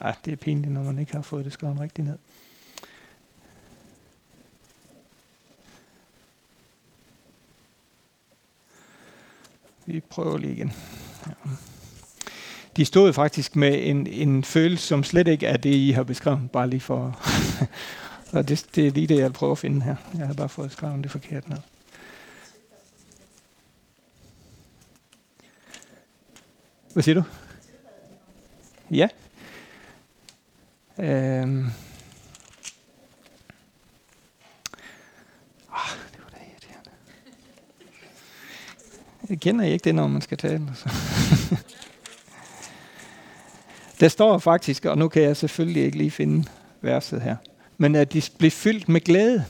ej, 0.00 0.16
det 0.24 0.32
er 0.32 0.36
pinligt, 0.36 0.72
når 0.72 0.82
man 0.82 0.98
ikke 0.98 1.12
har 1.12 1.22
fået 1.22 1.44
det 1.44 1.52
skrevet 1.52 1.80
rigtigt 1.80 2.08
ned. 2.08 2.18
Vi 9.92 10.00
prøver 10.00 10.38
lige 10.38 10.52
igen. 10.52 10.72
Ja. 11.26 11.32
De 12.76 12.84
stod 12.84 13.12
faktisk 13.12 13.56
med 13.56 13.86
en, 13.86 14.06
en 14.06 14.44
følelse, 14.44 14.86
som 14.86 15.04
slet 15.04 15.28
ikke 15.28 15.46
er 15.46 15.56
det, 15.56 15.74
I 15.74 15.90
har 15.90 16.02
beskrevet, 16.02 16.50
bare 16.50 16.70
lige 16.70 16.80
for... 16.80 17.20
og 18.32 18.48
det, 18.48 18.66
det 18.74 18.86
er 18.86 18.90
lige 18.90 19.06
det, 19.06 19.18
jeg 19.18 19.32
prøver 19.32 19.52
at 19.52 19.58
finde 19.58 19.82
her. 19.82 19.96
Jeg 20.18 20.26
har 20.26 20.34
bare 20.34 20.48
fået 20.48 20.72
skrevet 20.72 21.02
det 21.02 21.10
forkert 21.10 21.48
ned. 21.48 21.58
Hvad 26.92 27.02
siger 27.02 27.14
du? 27.14 27.22
Ja. 28.90 29.08
Øhm. 30.98 31.66
Ah, 35.72 35.90
det 36.12 36.20
var 36.22 36.30
da 36.30 36.36
irriterende. 36.50 36.90
Jeg 39.30 39.40
kender 39.40 39.64
I 39.64 39.72
ikke 39.72 39.84
det, 39.84 39.94
når 39.94 40.06
man 40.06 40.22
skal 40.22 40.38
tale? 40.38 40.62
Så. 40.74 40.88
Altså. 40.88 41.56
Der 44.00 44.08
står 44.08 44.38
faktisk, 44.38 44.84
og 44.84 44.98
nu 44.98 45.08
kan 45.08 45.22
jeg 45.22 45.36
selvfølgelig 45.36 45.84
ikke 45.84 45.98
lige 45.98 46.10
finde 46.10 46.44
verset 46.80 47.22
her, 47.22 47.36
men 47.78 47.94
at 47.94 48.12
de 48.12 48.22
blev 48.38 48.50
fyldt 48.50 48.88
med 48.88 49.00
glæde. 49.00 49.44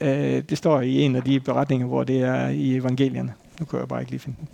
Øh, 0.00 0.42
det 0.48 0.58
står 0.58 0.80
i 0.80 1.02
en 1.02 1.16
af 1.16 1.22
de 1.22 1.40
beretninger, 1.40 1.86
hvor 1.86 2.04
det 2.04 2.22
er 2.22 2.48
i 2.48 2.76
evangelierne. 2.76 3.34
Nu 3.60 3.66
kan 3.66 3.78
jeg 3.78 3.88
bare 3.88 4.00
ikke 4.00 4.10
lige 4.10 4.20
finde 4.20 4.36
den. 4.40 4.48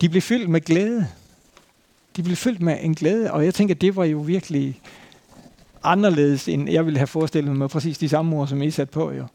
De 0.00 0.08
blev 0.08 0.22
fyldt 0.22 0.48
med 0.50 0.60
glæde. 0.60 1.06
De 2.16 2.22
blev 2.22 2.36
fyldt 2.36 2.60
med 2.60 2.78
en 2.80 2.94
glæde, 2.94 3.32
og 3.32 3.44
jeg 3.44 3.54
tænker, 3.54 3.74
det 3.74 3.96
var 3.96 4.04
jo 4.04 4.18
virkelig 4.18 4.80
anderledes, 5.82 6.48
end 6.48 6.70
jeg 6.70 6.86
ville 6.86 6.98
have 6.98 7.06
forestillet 7.06 7.56
mig 7.56 7.70
præcis 7.70 7.98
de 7.98 8.08
samme 8.08 8.36
ord, 8.36 8.48
som 8.48 8.62
I 8.62 8.70
sat 8.70 8.90
på. 8.90 9.12
Jo. 9.12 9.26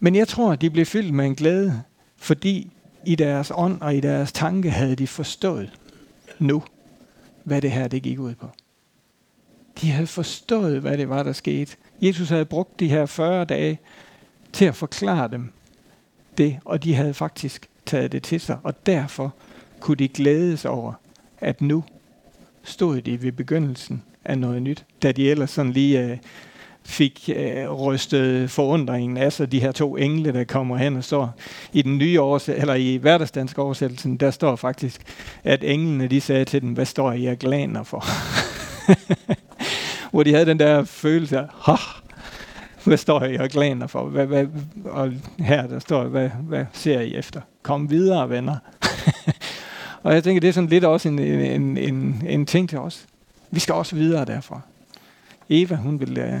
Men 0.00 0.14
jeg 0.14 0.28
tror, 0.28 0.52
at 0.52 0.60
de 0.60 0.70
blev 0.70 0.86
fyldt 0.86 1.14
med 1.14 1.26
en 1.26 1.34
glæde, 1.34 1.82
fordi 2.16 2.70
i 3.06 3.14
deres 3.14 3.52
ånd 3.54 3.80
og 3.80 3.96
i 3.96 4.00
deres 4.00 4.32
tanke 4.32 4.70
havde 4.70 4.96
de 4.96 5.06
forstået 5.06 5.72
nu, 6.38 6.62
hvad 7.44 7.62
det 7.62 7.70
her 7.70 7.88
det 7.88 8.02
gik 8.02 8.18
ud 8.18 8.34
på. 8.34 8.46
De 9.80 9.90
havde 9.90 10.06
forstået, 10.06 10.80
hvad 10.80 10.98
det 10.98 11.08
var, 11.08 11.22
der 11.22 11.32
skete. 11.32 11.76
Jesus 12.02 12.28
havde 12.28 12.44
brugt 12.44 12.80
de 12.80 12.88
her 12.88 13.06
40 13.06 13.44
dage 13.44 13.78
til 14.52 14.64
at 14.64 14.74
forklare 14.74 15.28
dem 15.28 15.52
det, 16.38 16.58
og 16.64 16.84
de 16.84 16.94
havde 16.94 17.14
faktisk 17.14 17.68
taget 17.86 18.12
det 18.12 18.22
til 18.22 18.40
sig, 18.40 18.58
og 18.62 18.86
derfor 18.86 19.34
kunne 19.80 19.96
de 19.96 20.08
glædes 20.08 20.64
over, 20.64 20.92
at 21.40 21.60
nu 21.60 21.84
stod 22.62 23.00
de 23.00 23.22
ved 23.22 23.32
begyndelsen 23.32 24.02
af 24.24 24.38
noget 24.38 24.62
nyt, 24.62 24.84
da 25.02 25.12
de 25.12 25.30
ellers 25.30 25.50
sådan 25.50 25.72
lige 25.72 26.04
øh, 26.04 26.18
fik 26.84 27.30
øh, 27.36 27.70
rystet 27.70 28.50
forundringen 28.50 29.16
af 29.16 29.32
sig, 29.32 29.52
de 29.52 29.60
her 29.60 29.72
to 29.72 29.96
engle, 29.96 30.32
der 30.32 30.44
kommer 30.44 30.76
hen 30.76 30.96
og 30.96 31.04
står 31.04 31.34
i 31.72 31.82
den 31.82 31.98
nye 31.98 32.20
oversættelse, 32.20 32.60
eller 32.60 32.74
i 32.74 32.96
hverdagsdansk 32.96 33.58
oversættelsen, 33.58 34.16
der 34.16 34.30
står 34.30 34.56
faktisk, 34.56 35.02
at 35.44 35.64
englene 35.64 36.08
de 36.08 36.20
sagde 36.20 36.44
til 36.44 36.62
dem, 36.62 36.72
hvad 36.72 36.84
står 36.84 37.12
I 37.12 37.26
og 37.26 37.36
glaner 37.36 37.82
for? 37.82 38.04
Hvor 40.10 40.22
de 40.22 40.32
havde 40.32 40.46
den 40.46 40.58
der 40.58 40.84
følelse 40.84 41.38
af, 41.38 41.46
ha, 41.62 41.74
hvad 42.84 42.96
står 42.96 43.24
I 43.24 43.36
og 43.36 43.48
glaner 43.48 43.86
for? 43.86 44.04
Hvad, 44.04 44.26
hvad, 44.26 44.46
og 44.84 45.12
her 45.38 45.66
der 45.66 45.78
står, 45.78 46.04
hvad, 46.04 46.30
hvad 46.42 46.64
ser 46.72 47.00
I 47.00 47.14
efter? 47.14 47.40
Kom 47.62 47.90
videre, 47.90 48.30
venner. 48.30 48.56
og 50.02 50.14
jeg 50.14 50.24
tænker, 50.24 50.40
det 50.40 50.48
er 50.48 50.52
sådan 50.52 50.70
lidt 50.70 50.84
også 50.84 51.08
en, 51.08 51.18
en, 51.18 51.76
en, 51.76 52.22
en 52.28 52.46
ting 52.46 52.68
til 52.68 52.78
os. 52.78 53.06
Vi 53.50 53.60
skal 53.60 53.74
også 53.74 53.96
videre 53.96 54.24
derfra. 54.24 54.60
Eva, 55.48 55.74
hun, 55.74 56.00
vil, 56.00 56.18
uh, 56.18 56.40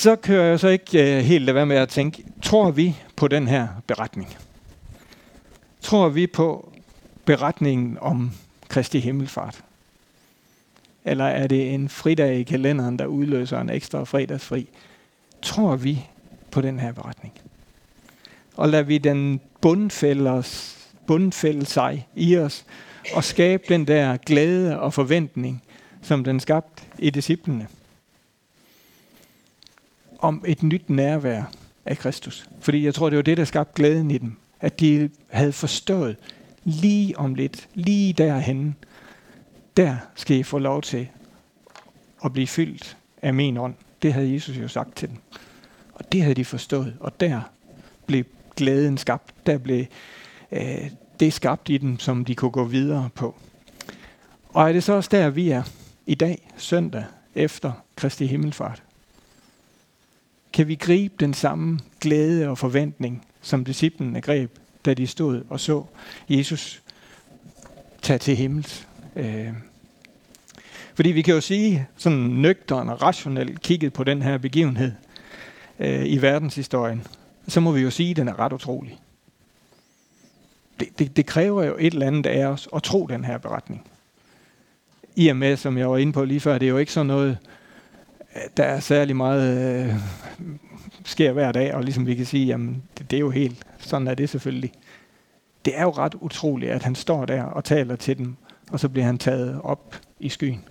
Så 0.00 0.16
kører 0.16 0.44
jeg 0.44 0.60
så 0.60 0.68
ikke 0.68 1.16
øh, 1.16 1.24
helt 1.24 1.44
lade 1.44 1.54
være 1.54 1.66
med 1.66 1.76
at 1.76 1.88
tænke, 1.88 2.24
tror 2.42 2.70
vi 2.70 2.96
på 3.16 3.28
den 3.28 3.48
her 3.48 3.68
beretning? 3.86 4.36
Tror 5.80 6.08
vi 6.08 6.26
på 6.26 6.72
beretningen 7.24 7.98
om 8.00 8.32
Kristi 8.68 9.00
Himmelfart? 9.00 9.64
Eller 11.04 11.24
er 11.24 11.46
det 11.46 11.74
en 11.74 11.88
fridag 11.88 12.38
i 12.38 12.42
kalenderen, 12.42 12.98
der 12.98 13.06
udløser 13.06 13.60
en 13.60 13.70
ekstra 13.70 14.04
fredagsfri? 14.04 14.68
Tror 15.42 15.76
vi 15.76 16.06
på 16.50 16.60
den 16.60 16.80
her 16.80 16.92
beretning? 16.92 17.34
Og 18.56 18.68
lader 18.68 18.84
vi 18.84 18.98
den 18.98 19.40
bundfælde, 19.60 20.30
os, 20.30 20.78
bundfælde 21.06 21.66
sig 21.66 22.08
i 22.14 22.36
os 22.36 22.64
og 23.14 23.24
skabe 23.24 23.62
den 23.68 23.86
der 23.86 24.16
glæde 24.16 24.80
og 24.80 24.94
forventning, 24.94 25.62
som 26.02 26.24
den 26.24 26.40
skabte 26.40 26.82
i 26.98 27.10
disciplene. 27.10 27.68
Om 30.22 30.44
et 30.46 30.62
nyt 30.62 30.90
nærvær 30.90 31.42
af 31.86 31.98
Kristus. 31.98 32.48
Fordi 32.60 32.84
jeg 32.84 32.94
tror, 32.94 33.10
det 33.10 33.16
var 33.16 33.22
det, 33.22 33.36
der 33.36 33.44
skabte 33.44 33.72
glæden 33.74 34.10
i 34.10 34.18
dem. 34.18 34.36
At 34.60 34.80
de 34.80 35.10
havde 35.28 35.52
forstået 35.52 36.16
lige 36.64 37.18
om 37.18 37.34
lidt, 37.34 37.68
lige 37.74 38.12
derhen, 38.12 38.76
der 39.76 39.96
skal 40.14 40.36
I 40.36 40.42
få 40.42 40.58
lov 40.58 40.82
til 40.82 41.08
at 42.24 42.32
blive 42.32 42.46
fyldt 42.46 42.96
af 43.22 43.34
min 43.34 43.56
ånd. 43.56 43.74
Det 44.02 44.12
havde 44.12 44.32
Jesus 44.32 44.56
jo 44.56 44.68
sagt 44.68 44.96
til 44.96 45.08
dem. 45.08 45.16
Og 45.94 46.12
det 46.12 46.22
havde 46.22 46.34
de 46.34 46.44
forstået. 46.44 46.96
Og 47.00 47.20
der 47.20 47.40
blev 48.06 48.24
glæden 48.56 48.98
skabt. 48.98 49.34
Der 49.46 49.58
blev 49.58 49.84
øh, 50.52 50.90
det 51.20 51.32
skabt 51.32 51.68
i 51.68 51.78
dem, 51.78 51.98
som 51.98 52.24
de 52.24 52.34
kunne 52.34 52.50
gå 52.50 52.64
videre 52.64 53.08
på. 53.14 53.34
Og 54.48 54.68
er 54.68 54.72
det 54.72 54.82
så 54.82 54.92
også 54.92 55.08
der, 55.12 55.30
vi 55.30 55.50
er 55.50 55.62
i 56.06 56.14
dag, 56.14 56.50
søndag, 56.56 57.04
efter 57.34 57.72
Kristi 57.96 58.26
Himmelfart? 58.26 58.82
Kan 60.52 60.68
vi 60.68 60.74
gribe 60.74 61.14
den 61.20 61.34
samme 61.34 61.78
glæde 62.00 62.48
og 62.48 62.58
forventning, 62.58 63.26
som 63.40 63.64
disciplene 63.64 64.20
greb, 64.20 64.58
da 64.84 64.94
de 64.94 65.06
stod 65.06 65.42
og 65.48 65.60
så 65.60 65.84
Jesus 66.28 66.82
tage 68.02 68.18
til 68.18 68.36
himmels? 68.36 68.88
Øh. 69.16 69.48
Fordi 70.94 71.08
vi 71.08 71.22
kan 71.22 71.34
jo 71.34 71.40
sige, 71.40 71.86
sådan 71.96 72.18
nøgteren 72.18 72.88
og 72.88 73.02
rationelt 73.02 73.62
kigget 73.62 73.92
på 73.92 74.04
den 74.04 74.22
her 74.22 74.38
begivenhed 74.38 74.92
øh, 75.78 76.06
i 76.06 76.22
verdenshistorien, 76.22 77.06
så 77.48 77.60
må 77.60 77.72
vi 77.72 77.80
jo 77.80 77.90
sige, 77.90 78.10
at 78.10 78.16
den 78.16 78.28
er 78.28 78.38
ret 78.38 78.52
utrolig. 78.52 78.98
Det, 80.80 80.98
det, 80.98 81.16
det 81.16 81.26
kræver 81.26 81.64
jo 81.64 81.76
et 81.78 81.92
eller 81.92 82.06
andet 82.06 82.26
af 82.26 82.46
os 82.46 82.68
at 82.74 82.82
tro 82.82 83.06
den 83.06 83.24
her 83.24 83.38
beretning. 83.38 83.86
I 85.16 85.28
og 85.28 85.36
med, 85.36 85.56
som 85.56 85.78
jeg 85.78 85.90
var 85.90 85.96
inde 85.96 86.12
på 86.12 86.24
lige 86.24 86.40
før, 86.40 86.58
det 86.58 86.66
er 86.66 86.70
jo 86.70 86.78
ikke 86.78 86.92
sådan 86.92 87.06
noget, 87.06 87.38
der 88.56 88.64
er 88.64 88.80
særlig 88.80 89.16
meget 89.16 89.86
øh, 89.86 89.94
sker 91.04 91.32
hver 91.32 91.52
dag, 91.52 91.74
og 91.74 91.82
ligesom 91.82 92.06
vi 92.06 92.14
kan 92.14 92.26
sige, 92.26 92.46
jamen 92.46 92.82
det, 92.98 93.10
det 93.10 93.16
er 93.16 93.20
jo 93.20 93.30
helt, 93.30 93.66
sådan 93.78 94.08
er 94.08 94.14
det 94.14 94.28
selvfølgelig. 94.28 94.72
Det 95.64 95.78
er 95.78 95.82
jo 95.82 95.90
ret 95.90 96.14
utroligt, 96.14 96.72
at 96.72 96.82
han 96.82 96.94
står 96.94 97.24
der 97.24 97.42
og 97.42 97.64
taler 97.64 97.96
til 97.96 98.18
dem, 98.18 98.36
og 98.70 98.80
så 98.80 98.88
bliver 98.88 99.06
han 99.06 99.18
taget 99.18 99.60
op 99.64 99.96
i 100.20 100.28
skyen. 100.28 100.64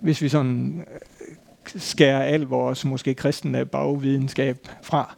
Hvis 0.00 0.22
vi 0.22 0.28
sådan 0.28 0.84
øh, 0.92 1.80
skærer 1.80 2.22
al 2.22 2.40
vores 2.40 2.84
måske 2.84 3.14
kristne 3.14 3.66
bagvidenskab 3.66 4.68
fra, 4.82 5.16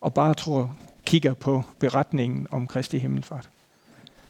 og 0.00 0.14
bare 0.14 0.34
tror, 0.34 0.76
kigger 1.06 1.34
på 1.34 1.62
beretningen 1.78 2.46
om 2.50 2.66
Kristi 2.66 2.98
Himmelfart, 2.98 3.48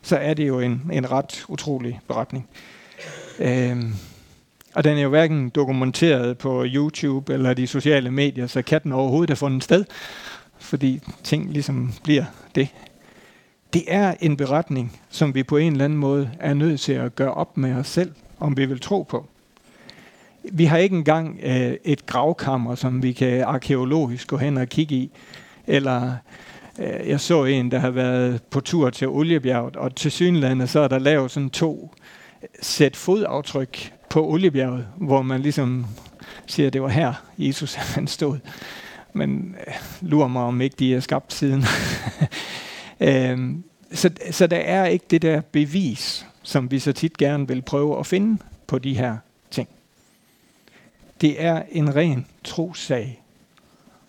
så 0.03 0.17
er 0.17 0.35
det 0.35 0.49
jo 0.49 0.61
en, 0.61 0.91
en 0.93 1.11
ret 1.11 1.45
utrolig 1.49 2.01
beretning. 2.09 2.49
Øh, 3.39 3.83
og 4.75 4.85
den 4.85 4.99
er 4.99 5.03
jo 5.03 5.09
hverken 5.09 5.49
dokumenteret 5.49 6.39
på 6.39 6.65
YouTube 6.67 7.35
eller 7.35 7.55
de 7.55 7.67
sociale 7.67 8.11
medier, 8.11 8.47
så 8.47 8.63
kan 8.63 8.81
den 8.83 8.93
overhovedet 8.93 9.31
have 9.31 9.37
fundet 9.37 9.65
sted, 9.65 9.85
fordi 10.59 11.01
ting 11.23 11.53
ligesom 11.53 11.93
bliver 12.05 12.25
det. 12.55 12.69
Det 13.73 13.83
er 13.89 14.15
en 14.21 14.37
beretning, 14.37 15.01
som 15.11 15.35
vi 15.35 15.43
på 15.43 15.57
en 15.57 15.73
eller 15.73 15.85
anden 15.85 15.99
måde 15.99 16.31
er 16.41 16.55
nødt 16.55 16.81
til 16.81 16.93
at 16.93 17.17
gøre 17.17 17.35
op 17.35 17.57
med 17.57 17.75
os 17.75 17.89
selv, 17.89 18.13
om 18.41 18.57
vi 18.57 18.67
vil 18.67 18.81
tro 18.81 19.03
på. 19.03 19.27
Vi 20.53 20.65
har 20.65 20.79
ikke 20.79 20.97
engang 20.97 21.41
øh, 21.43 21.77
et 21.85 22.07
gravkammer, 22.07 22.75
som 22.75 23.03
vi 23.03 23.13
kan 23.13 23.43
arkeologisk 23.43 24.29
gå 24.29 24.37
hen 24.37 24.57
og 24.57 24.69
kigge 24.69 24.95
i, 24.95 25.11
eller 25.67 26.13
øh, 26.79 27.09
jeg 27.09 27.21
så 27.21 27.45
en, 27.45 27.71
der 27.71 27.79
har 27.79 27.91
været 27.91 28.43
på 28.43 28.61
tur 28.61 28.91
til 28.91 29.09
Oliebjerget, 29.09 29.77
og 29.77 29.95
til 29.95 30.11
synlandet 30.11 30.69
så 30.69 30.81
er 30.81 30.89
der 30.89 30.99
lavet 30.99 31.31
sådan 31.31 31.51
to 31.51 31.95
øh, 32.43 32.49
sæt 32.63 32.97
fodaftryk 32.97 33.93
på 34.13 34.27
Oliebjerget, 34.27 34.87
hvor 34.97 35.23
man 35.23 35.41
ligesom 35.41 35.87
siger, 36.47 36.67
at 36.67 36.73
det 36.73 36.83
var 36.83 36.89
her, 36.89 37.15
Jesus 37.39 37.75
han 37.95 38.07
stod. 38.07 38.39
Men 39.13 39.57
øh, 39.67 39.75
lurer 40.01 40.29
mig, 40.29 40.43
om 40.43 40.61
ikke 40.61 40.77
de 40.79 40.95
er 40.95 41.01
skabt 41.01 41.33
siden. 41.33 41.65
øh, 43.09 43.55
så, 43.93 44.11
så 44.31 44.47
der 44.47 44.57
er 44.57 44.87
ikke 44.87 45.05
det 45.11 45.23
der 45.23 45.41
bevis, 45.41 46.27
som 46.43 46.71
vi 46.71 46.79
så 46.79 46.93
tit 46.93 47.17
gerne 47.17 47.49
vil 47.49 47.63
prøve 47.63 47.99
at 47.99 48.07
finde 48.07 48.43
på 48.67 48.79
de 48.79 48.95
her 48.95 49.17
ting. 49.51 49.69
Det 51.21 51.43
er 51.43 51.63
en 51.71 51.97
ren 51.97 52.27
trossag 52.45 53.23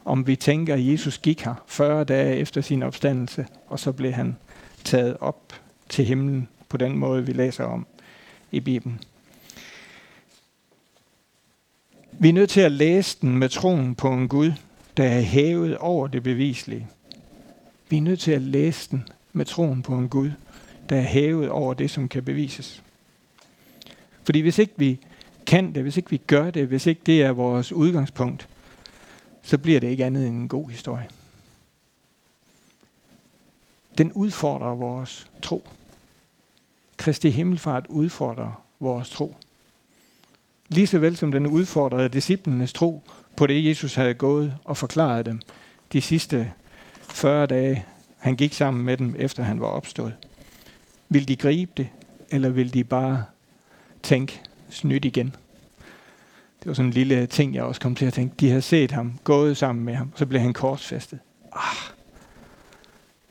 om 0.06 0.28
vi 0.28 0.36
tænker, 0.36 0.74
at 0.74 0.86
Jesus 0.86 1.18
gik 1.18 1.42
her 1.42 1.64
40 1.68 2.04
dage 2.04 2.36
efter 2.36 2.62
sin 2.62 2.84
opstandelse, 2.84 3.46
og 3.68 3.80
så 3.80 3.92
blev 3.92 4.12
han 4.12 4.38
taget 4.84 5.18
op 5.20 5.54
til 5.90 6.06
himlen 6.06 6.48
på 6.70 6.78
den 6.78 6.98
måde, 6.98 7.26
vi 7.26 7.34
læser 7.34 7.64
om 7.64 7.86
i 8.52 8.60
Bibelen. 8.60 9.00
Vi 12.20 12.30
er 12.30 12.34
nødt 12.34 12.50
til 12.50 12.62
at 12.62 12.72
læse 12.72 13.18
den 13.22 13.38
med 13.38 13.50
troen 13.50 13.96
på 13.96 14.12
en 14.12 14.28
Gud, 14.28 14.52
der 14.98 15.04
er 15.04 15.22
hævet 15.22 15.78
over 15.78 16.08
det 16.08 16.24
beviselige. 16.24 16.88
Vi 17.90 17.98
er 17.98 18.02
nødt 18.02 18.20
til 18.20 18.32
at 18.32 18.42
læse 18.42 18.92
den 18.92 19.08
med 19.34 19.46
troen 19.46 19.82
på 19.82 19.94
en 19.96 20.10
Gud, 20.10 20.32
der 20.90 20.96
er 20.96 21.02
hævet 21.02 21.50
over 21.50 21.74
det, 21.74 21.92
som 21.92 22.10
kan 22.10 22.24
bevises. 22.24 22.84
Fordi 24.24 24.40
hvis 24.40 24.58
ikke 24.58 24.74
vi 24.78 25.00
kan 25.46 25.76
det, 25.76 25.84
hvis 25.84 25.98
ikke 25.98 26.10
vi 26.10 26.18
gør 26.18 26.52
det, 26.52 26.68
hvis 26.68 26.86
ikke 26.86 27.02
det 27.06 27.22
er 27.22 27.32
vores 27.32 27.72
udgangspunkt, 27.72 28.48
så 29.42 29.58
bliver 29.58 29.80
det 29.80 29.88
ikke 29.88 30.06
andet 30.06 30.28
end 30.28 30.36
en 30.36 30.48
god 30.48 30.70
historie. 30.70 31.08
Den 33.98 34.12
udfordrer 34.12 34.76
vores 34.76 35.28
tro. 35.42 35.68
Kristi 36.98 37.30
himmelfart 37.30 37.86
udfordrer 37.90 38.64
vores 38.80 39.10
tro. 39.10 39.36
Lige 40.74 40.88
så 40.88 41.00
vel 41.00 41.18
som 41.18 41.32
den 41.32 41.48
udfordrede 41.48 42.10
disciplenes 42.10 42.74
tro 42.74 43.04
på 43.38 43.48
det, 43.48 43.66
Jesus 43.66 43.96
havde 43.96 44.14
gået 44.14 44.54
og 44.64 44.78
forklaret 44.78 45.26
dem 45.26 45.40
de 45.94 46.02
sidste 46.02 46.52
40 47.02 47.46
dage, 47.46 47.86
han 48.18 48.36
gik 48.36 48.54
sammen 48.54 48.86
med 48.86 48.98
dem, 48.98 49.16
efter 49.20 49.44
han 49.44 49.60
var 49.60 49.68
opstået. 49.68 50.14
Vil 51.10 51.28
de 51.28 51.36
gribe 51.36 51.72
det, 51.78 51.90
eller 52.30 52.50
vil 52.50 52.74
de 52.74 52.84
bare 52.84 53.24
tænke, 54.04 54.42
snydt 54.70 55.06
igen? 55.06 55.36
Det 56.60 56.68
var 56.68 56.74
sådan 56.74 56.90
en 56.90 56.94
lille 56.94 57.26
ting, 57.26 57.56
jeg 57.56 57.64
også 57.64 57.82
kom 57.82 57.96
til 57.96 58.06
at 58.06 58.14
tænke. 58.14 58.36
De 58.40 58.50
havde 58.50 58.62
set 58.62 58.92
ham, 58.92 59.20
gået 59.24 59.58
sammen 59.58 59.86
med 59.86 59.96
ham, 59.96 60.12
så 60.16 60.26
blev 60.26 60.42
han 60.42 60.54
korsfæstet. 60.54 61.20
Ah, 61.52 61.94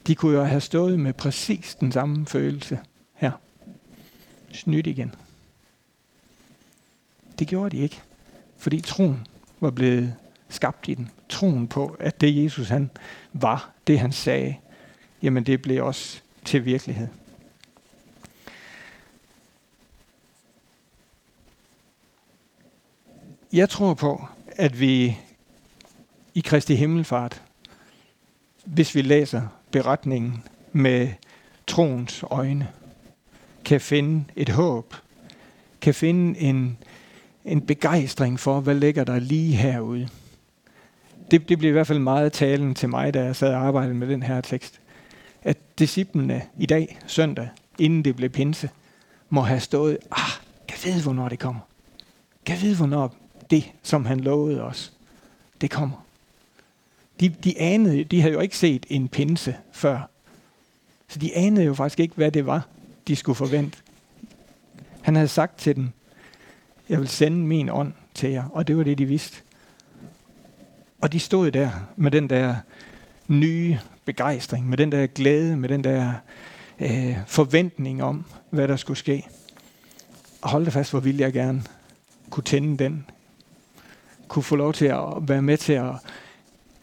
de 0.06 0.14
kunne 0.14 0.38
jo 0.38 0.44
have 0.44 0.61
stået 0.61 1.00
med 1.00 1.12
præcis 1.12 1.75
den 1.75 1.92
samme 1.92 2.26
følelse 2.26 2.78
her. 3.14 3.30
Snydt 4.52 4.87
igen. 4.87 5.14
Det 7.39 7.49
gjorde 7.49 7.77
de 7.77 7.83
ikke, 7.83 8.01
fordi 8.57 8.81
troen 8.81 9.27
var 9.61 9.71
blevet 9.71 10.15
skabt 10.49 10.89
i 10.89 10.95
den. 10.95 11.11
Troen 11.29 11.69
på, 11.69 11.97
at 12.01 12.21
det 12.21 12.45
Jesus 12.45 12.69
han 12.69 12.91
var, 13.33 13.71
det 13.87 13.99
han 13.99 14.12
sagde, 14.12 14.57
jamen 15.23 15.47
det 15.47 15.62
blev 15.62 15.85
også 15.85 16.21
til 16.45 16.65
virkelighed. 16.65 17.09
Jeg 23.53 23.69
tror 23.69 23.95
på, 23.95 24.25
at 24.49 24.81
vi 24.81 25.19
i 26.35 26.41
Kristi 26.41 26.75
Himmelfart, 26.75 27.43
hvis 28.65 28.95
vi 28.95 29.03
læser 29.03 29.43
beretningen 29.71 30.45
med 30.73 31.09
troens 31.67 32.25
øjne, 32.31 32.69
kan 33.65 33.81
finde 33.81 34.25
et 34.37 34.49
håb, 34.49 34.95
kan 35.81 35.95
finde 35.95 36.39
en, 36.39 36.79
en 37.44 37.61
begejstring 37.61 38.40
for, 38.40 38.61
hvad 38.61 38.75
ligger 38.75 39.04
der 39.04 39.18
lige 39.18 39.56
herude. 39.56 40.08
Det, 41.30 41.49
det 41.49 41.58
blev 41.58 41.70
i 41.70 41.72
hvert 41.72 41.87
fald 41.87 41.99
meget 41.99 42.32
talen 42.32 42.75
til 42.75 42.88
mig, 42.88 43.14
da 43.14 43.25
jeg 43.25 43.37
sad 43.37 43.54
og 43.54 43.61
arbejdede 43.61 43.94
med 43.94 44.08
den 44.08 44.22
her 44.22 44.40
tekst. 44.40 44.80
At 45.42 45.58
disciplene 45.78 46.42
i 46.58 46.66
dag, 46.66 46.99
søndag, 47.06 47.49
inden 47.78 48.04
det 48.04 48.16
blev 48.16 48.30
pinse, 48.30 48.70
må 49.30 49.40
have 49.40 49.61
stået, 49.61 49.99
ah, 50.11 50.30
kan 50.68 50.78
vide, 50.84 51.02
hvornår 51.02 51.28
det 51.28 51.38
kommer. 51.38 51.61
Kan 52.46 52.61
vide, 52.61 52.76
hvornår 52.76 53.14
det, 53.50 53.72
som 53.82 54.04
han 54.04 54.20
lovede 54.20 54.62
os, 54.62 54.92
det 55.61 55.70
kommer. 55.70 56.06
De, 57.20 57.28
de 57.28 57.58
anede, 57.58 58.04
de 58.04 58.20
havde 58.20 58.34
jo 58.34 58.40
ikke 58.40 58.56
set 58.56 58.87
en 58.88 59.08
pinse 59.08 59.56
før. 59.72 60.08
Så 61.08 61.18
de 61.18 61.37
anede 61.37 61.66
jo 61.66 61.75
faktisk 61.75 62.00
ikke, 62.00 62.14
hvad 62.14 62.30
det 62.30 62.46
var, 62.46 62.66
de 63.08 63.16
skulle 63.16 63.37
forvente. 63.37 63.78
Han 65.02 65.14
havde 65.14 65.28
sagt 65.28 65.59
til 65.59 65.76
dem, 65.76 65.92
jeg 66.92 67.00
vil 67.00 67.09
sende 67.09 67.38
min 67.38 67.68
ånd 67.70 67.92
til 68.14 68.31
jer, 68.31 68.48
og 68.48 68.68
det 68.68 68.76
var 68.76 68.83
det, 68.83 68.98
de 68.98 69.07
vidste. 69.07 69.42
Og 71.00 71.12
de 71.12 71.20
stod 71.20 71.50
der 71.50 71.70
med 71.96 72.11
den 72.11 72.31
der 72.31 72.57
nye 73.28 73.78
begejstring, 74.05 74.68
med 74.68 74.78
den 74.78 74.92
der 74.92 75.07
glæde, 75.07 75.57
med 75.57 75.68
den 75.68 75.85
der 75.85 76.12
øh, 76.81 77.16
forventning 77.26 78.02
om, 78.02 78.24
hvad 78.50 78.68
der 78.68 78.76
skulle 78.76 78.98
ske. 78.98 79.26
Og 80.42 80.50
hold 80.50 80.64
det 80.64 80.72
fast, 80.72 80.90
hvor 80.90 81.00
ville 81.00 81.20
jeg 81.20 81.33
gerne 81.33 81.62
kunne 82.31 82.44
tænde 82.44 82.85
den 82.85 83.07
kunne 84.28 84.42
få 84.42 84.57
lov 84.57 84.72
til 84.72 84.87
at 84.87 85.05
være 85.20 85.42
med 85.42 85.57
til 85.57 85.72
at 85.72 85.94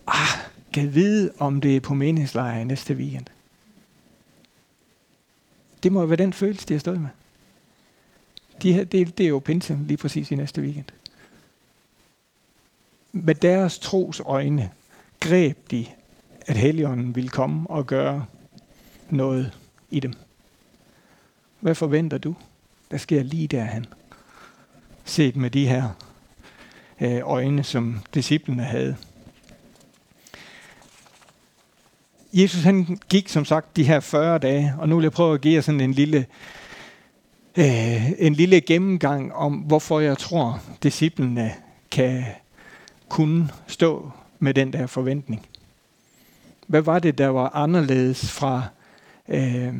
ah, 0.07 0.27
kan 0.73 0.95
vide, 0.95 1.31
om 1.39 1.61
det 1.61 1.75
er 1.75 1.79
på 1.79 1.93
meningslejr 1.93 2.63
næste 2.63 2.93
weekend. 2.93 3.25
Det 5.83 5.91
må 5.91 6.05
være 6.05 6.17
den 6.17 6.33
følelse, 6.33 6.67
de 6.67 6.73
har 6.73 6.79
stået 6.79 7.01
med. 7.01 7.09
De 8.61 8.73
her, 8.73 8.83
det, 8.83 9.17
det 9.17 9.23
er 9.23 9.29
jo 9.29 9.39
pinsen 9.39 9.85
lige 9.87 9.97
præcis 9.97 10.31
i 10.31 10.35
næste 10.35 10.61
weekend. 10.61 10.85
Med 13.11 13.35
deres 13.35 13.79
tros 13.79 14.21
øjne 14.25 14.71
greb 15.19 15.71
de, 15.71 15.85
at 16.41 16.57
Helligånden 16.57 17.15
ville 17.15 17.29
komme 17.29 17.69
og 17.69 17.87
gøre 17.87 18.25
noget 19.09 19.57
i 19.89 19.99
dem. 19.99 20.13
Hvad 21.59 21.75
forventer 21.75 22.17
du, 22.17 22.35
der 22.91 22.97
sker 22.97 23.23
lige 23.23 23.47
derhen? 23.47 23.85
Set 25.05 25.35
med 25.35 25.49
de 25.49 25.67
her 25.67 25.89
øh, 27.01 27.21
øjne, 27.23 27.63
som 27.63 27.99
disciplene 28.13 28.63
havde. 28.63 28.97
Jesus 32.33 32.63
han 32.63 32.99
gik 33.09 33.29
som 33.29 33.45
sagt 33.45 33.75
de 33.75 33.83
her 33.83 33.99
40 33.99 34.37
dage, 34.37 34.73
og 34.77 34.89
nu 34.89 34.95
vil 34.95 35.03
jeg 35.03 35.11
prøve 35.11 35.33
at 35.33 35.41
give 35.41 35.53
jer 35.53 35.61
sådan 35.61 35.81
en 35.81 35.93
lille, 35.93 36.25
øh, 37.57 38.11
en 38.17 38.33
lille 38.33 38.61
gennemgang 38.61 39.33
om, 39.33 39.53
hvorfor 39.53 39.99
jeg 39.99 40.17
tror, 40.17 40.61
disciplene 40.83 41.51
kan 41.91 42.23
kunne 43.09 43.49
stå 43.67 44.11
med 44.39 44.53
den 44.53 44.73
der 44.73 44.87
forventning. 44.87 45.45
Hvad 46.67 46.81
var 46.81 46.99
det, 46.99 47.17
der 47.17 47.27
var 47.27 47.55
anderledes 47.55 48.31
fra, 48.31 48.63
øh, 49.27 49.73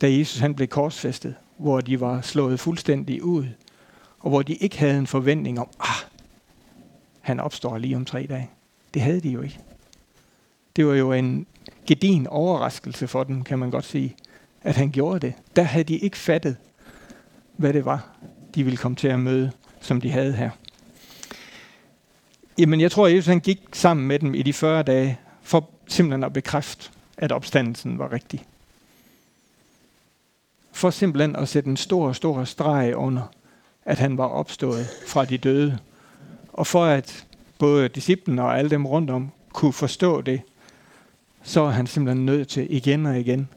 da 0.00 0.12
Jesus 0.12 0.38
han 0.38 0.54
blev 0.54 0.68
korsfæstet, 0.68 1.34
hvor 1.56 1.80
de 1.80 2.00
var 2.00 2.20
slået 2.20 2.60
fuldstændig 2.60 3.22
ud, 3.22 3.46
og 4.20 4.30
hvor 4.30 4.42
de 4.42 4.54
ikke 4.54 4.78
havde 4.78 4.98
en 4.98 5.06
forventning 5.06 5.60
om, 5.60 5.68
ah, 5.80 6.10
han 7.20 7.40
opstår 7.40 7.78
lige 7.78 7.96
om 7.96 8.04
tre 8.04 8.26
dage. 8.26 8.50
Det 8.94 9.02
havde 9.02 9.20
de 9.20 9.28
jo 9.28 9.42
ikke. 9.42 9.58
Det 10.76 10.86
var 10.86 10.94
jo 10.94 11.12
en 11.12 11.46
gedin 11.86 12.26
overraskelse 12.26 13.08
for 13.08 13.24
dem, 13.24 13.44
kan 13.44 13.58
man 13.58 13.70
godt 13.70 13.84
sige, 13.84 14.16
at 14.62 14.76
han 14.76 14.90
gjorde 14.90 15.26
det. 15.26 15.34
Der 15.56 15.62
havde 15.62 15.84
de 15.84 15.96
ikke 15.96 16.16
fattet, 16.16 16.56
hvad 17.60 17.72
det 17.72 17.84
var, 17.84 18.06
de 18.54 18.64
ville 18.64 18.76
komme 18.76 18.96
til 18.96 19.08
at 19.08 19.20
møde, 19.20 19.52
som 19.80 20.00
de 20.00 20.10
havde 20.10 20.32
her. 20.32 20.50
Jamen, 22.58 22.80
jeg 22.80 22.90
tror, 22.90 23.06
at 23.06 23.14
Jesus 23.14 23.26
han 23.26 23.40
gik 23.40 23.60
sammen 23.72 24.06
med 24.06 24.18
dem 24.18 24.34
i 24.34 24.42
de 24.42 24.52
40 24.52 24.82
dage, 24.82 25.18
for 25.42 25.70
simpelthen 25.86 26.24
at 26.24 26.32
bekræfte, 26.32 26.90
at 27.16 27.32
opstandelsen 27.32 27.98
var 27.98 28.12
rigtig. 28.12 28.44
For 30.72 30.90
simpelthen 30.90 31.36
at 31.36 31.48
sætte 31.48 31.70
en 31.70 31.76
stor, 31.76 32.12
stor 32.12 32.44
streg 32.44 32.96
under, 32.96 33.22
at 33.84 33.98
han 33.98 34.18
var 34.18 34.26
opstået 34.26 34.86
fra 35.06 35.24
de 35.24 35.38
døde, 35.38 35.78
og 36.52 36.66
for 36.66 36.84
at 36.84 37.26
både 37.58 37.88
disciplen 37.88 38.38
og 38.38 38.58
alle 38.58 38.70
dem 38.70 38.86
rundt 38.86 39.10
om 39.10 39.30
kunne 39.52 39.72
forstå 39.72 40.20
det, 40.20 40.40
så 41.42 41.60
er 41.60 41.70
han 41.70 41.86
simpelthen 41.86 42.26
nødt 42.26 42.48
til 42.48 42.74
igen 42.74 43.06
og 43.06 43.20
igen 43.20 43.48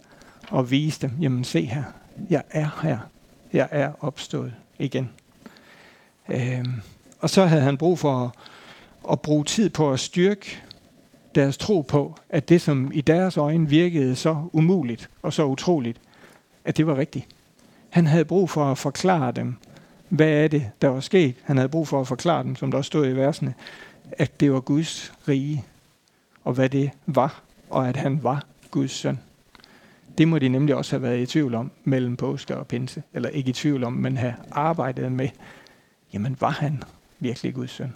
at 0.56 0.72
vise 0.72 1.02
dem, 1.02 1.12
jamen 1.22 1.44
se 1.44 1.66
her, 1.66 1.84
jeg 2.30 2.44
er 2.52 2.80
her. 2.84 3.00
Jeg 3.54 3.68
er 3.72 3.92
opstået 4.00 4.54
igen. 4.80 5.10
Øhm, 6.30 6.74
og 7.20 7.30
så 7.30 7.46
havde 7.46 7.62
han 7.62 7.78
brug 7.78 8.00
for 8.00 8.26
at, 8.26 8.32
at 9.12 9.22
bruge 9.22 9.46
tid 9.46 9.70
på 9.70 9.92
at 9.92 10.00
styrke 10.00 10.58
deres 11.36 11.58
tro 11.58 11.82
på, 11.82 12.16
at 12.30 12.50
det, 12.50 12.62
som 12.62 12.92
i 12.94 13.02
deres 13.02 13.38
øjne 13.38 13.70
virkede 13.70 14.16
så 14.16 14.48
umuligt 14.54 15.10
og 15.22 15.34
så 15.34 15.46
utroligt, 15.46 16.02
at 16.66 16.78
det 16.78 16.88
var 16.88 16.98
rigtigt. 16.98 17.28
Han 17.90 18.08
havde 18.08 18.26
brug 18.26 18.50
for 18.50 18.72
at 18.72 18.78
forklare 18.78 19.32
dem, 19.32 19.56
hvad 20.10 20.30
er 20.30 20.48
det, 20.48 20.72
der 20.82 20.88
var 20.88 21.00
sket? 21.00 21.36
Han 21.44 21.58
havde 21.58 21.70
brug 21.70 21.88
for 21.88 22.02
at 22.02 22.08
forklare 22.08 22.44
dem, 22.44 22.56
som 22.56 22.72
der 22.72 22.82
stod 22.82 23.08
i 23.08 23.12
versene, 23.12 23.54
at 24.12 24.40
det 24.40 24.54
var 24.54 24.60
Guds 24.60 25.14
rige, 25.28 25.66
og 26.44 26.54
hvad 26.54 26.70
det 26.70 26.92
var, 27.06 27.42
og 27.70 27.90
at 27.90 27.98
han 27.98 28.24
var 28.24 28.46
Guds 28.72 28.92
søn. 28.92 29.20
Det 30.18 30.28
må 30.28 30.40
de 30.40 30.50
nemlig 30.50 30.76
også 30.76 30.92
have 30.92 31.02
været 31.02 31.20
i 31.20 31.26
tvivl 31.26 31.56
om 31.56 31.72
mellem 31.84 32.18
påske 32.18 32.58
og 32.58 32.68
pinse, 32.68 33.04
eller 33.14 33.30
ikke 33.30 33.50
i 33.50 33.54
tvivl 33.54 33.84
om, 33.84 33.94
men 33.94 34.18
have 34.18 34.36
arbejdet 34.52 35.12
med, 35.12 35.30
jamen 36.14 36.38
var 36.40 36.50
han 36.50 36.84
virkelig 37.20 37.54
Guds 37.54 37.72
søn? 37.72 37.94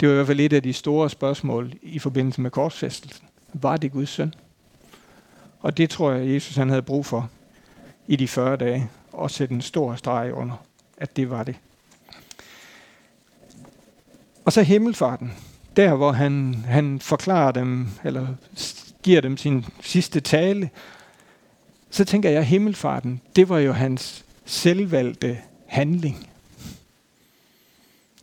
Det 0.00 0.08
var 0.08 0.12
i 0.12 0.14
hvert 0.14 0.26
fald 0.26 0.40
et 0.40 0.52
af 0.52 0.62
de 0.62 0.72
store 0.72 1.10
spørgsmål 1.10 1.72
i 1.82 1.98
forbindelse 1.98 2.40
med 2.40 2.50
korsfæstelsen. 2.50 3.26
Var 3.52 3.76
det 3.76 3.92
Guds 3.92 4.08
søn? 4.08 4.34
Og 5.60 5.76
det 5.76 5.90
tror 5.90 6.12
jeg, 6.12 6.34
Jesus 6.34 6.56
han 6.56 6.68
havde 6.68 6.82
brug 6.82 7.06
for 7.06 7.30
i 8.06 8.16
de 8.16 8.28
40 8.28 8.56
dage, 8.56 8.90
at 9.22 9.30
sætte 9.30 9.54
en 9.54 9.60
stor 9.60 9.94
streg 9.94 10.32
under, 10.34 10.64
at 10.98 11.16
det 11.16 11.30
var 11.30 11.42
det. 11.42 11.56
Og 14.44 14.52
så 14.52 14.62
himmelfarten. 14.62 15.32
der 15.76 15.94
hvor 15.94 16.12
han, 16.12 16.54
han 16.66 17.00
forklarer 17.00 17.52
dem, 17.52 17.88
eller 18.04 18.26
giver 19.02 19.20
dem 19.20 19.36
sin 19.36 19.64
sidste 19.80 20.20
tale, 20.20 20.70
så 21.90 22.04
tænker 22.04 22.30
jeg, 22.30 22.38
at 22.38 22.46
himmelfarten, 22.46 23.20
det 23.36 23.48
var 23.48 23.58
jo 23.58 23.72
hans 23.72 24.24
selvvalgte 24.44 25.38
handling. 25.66 26.28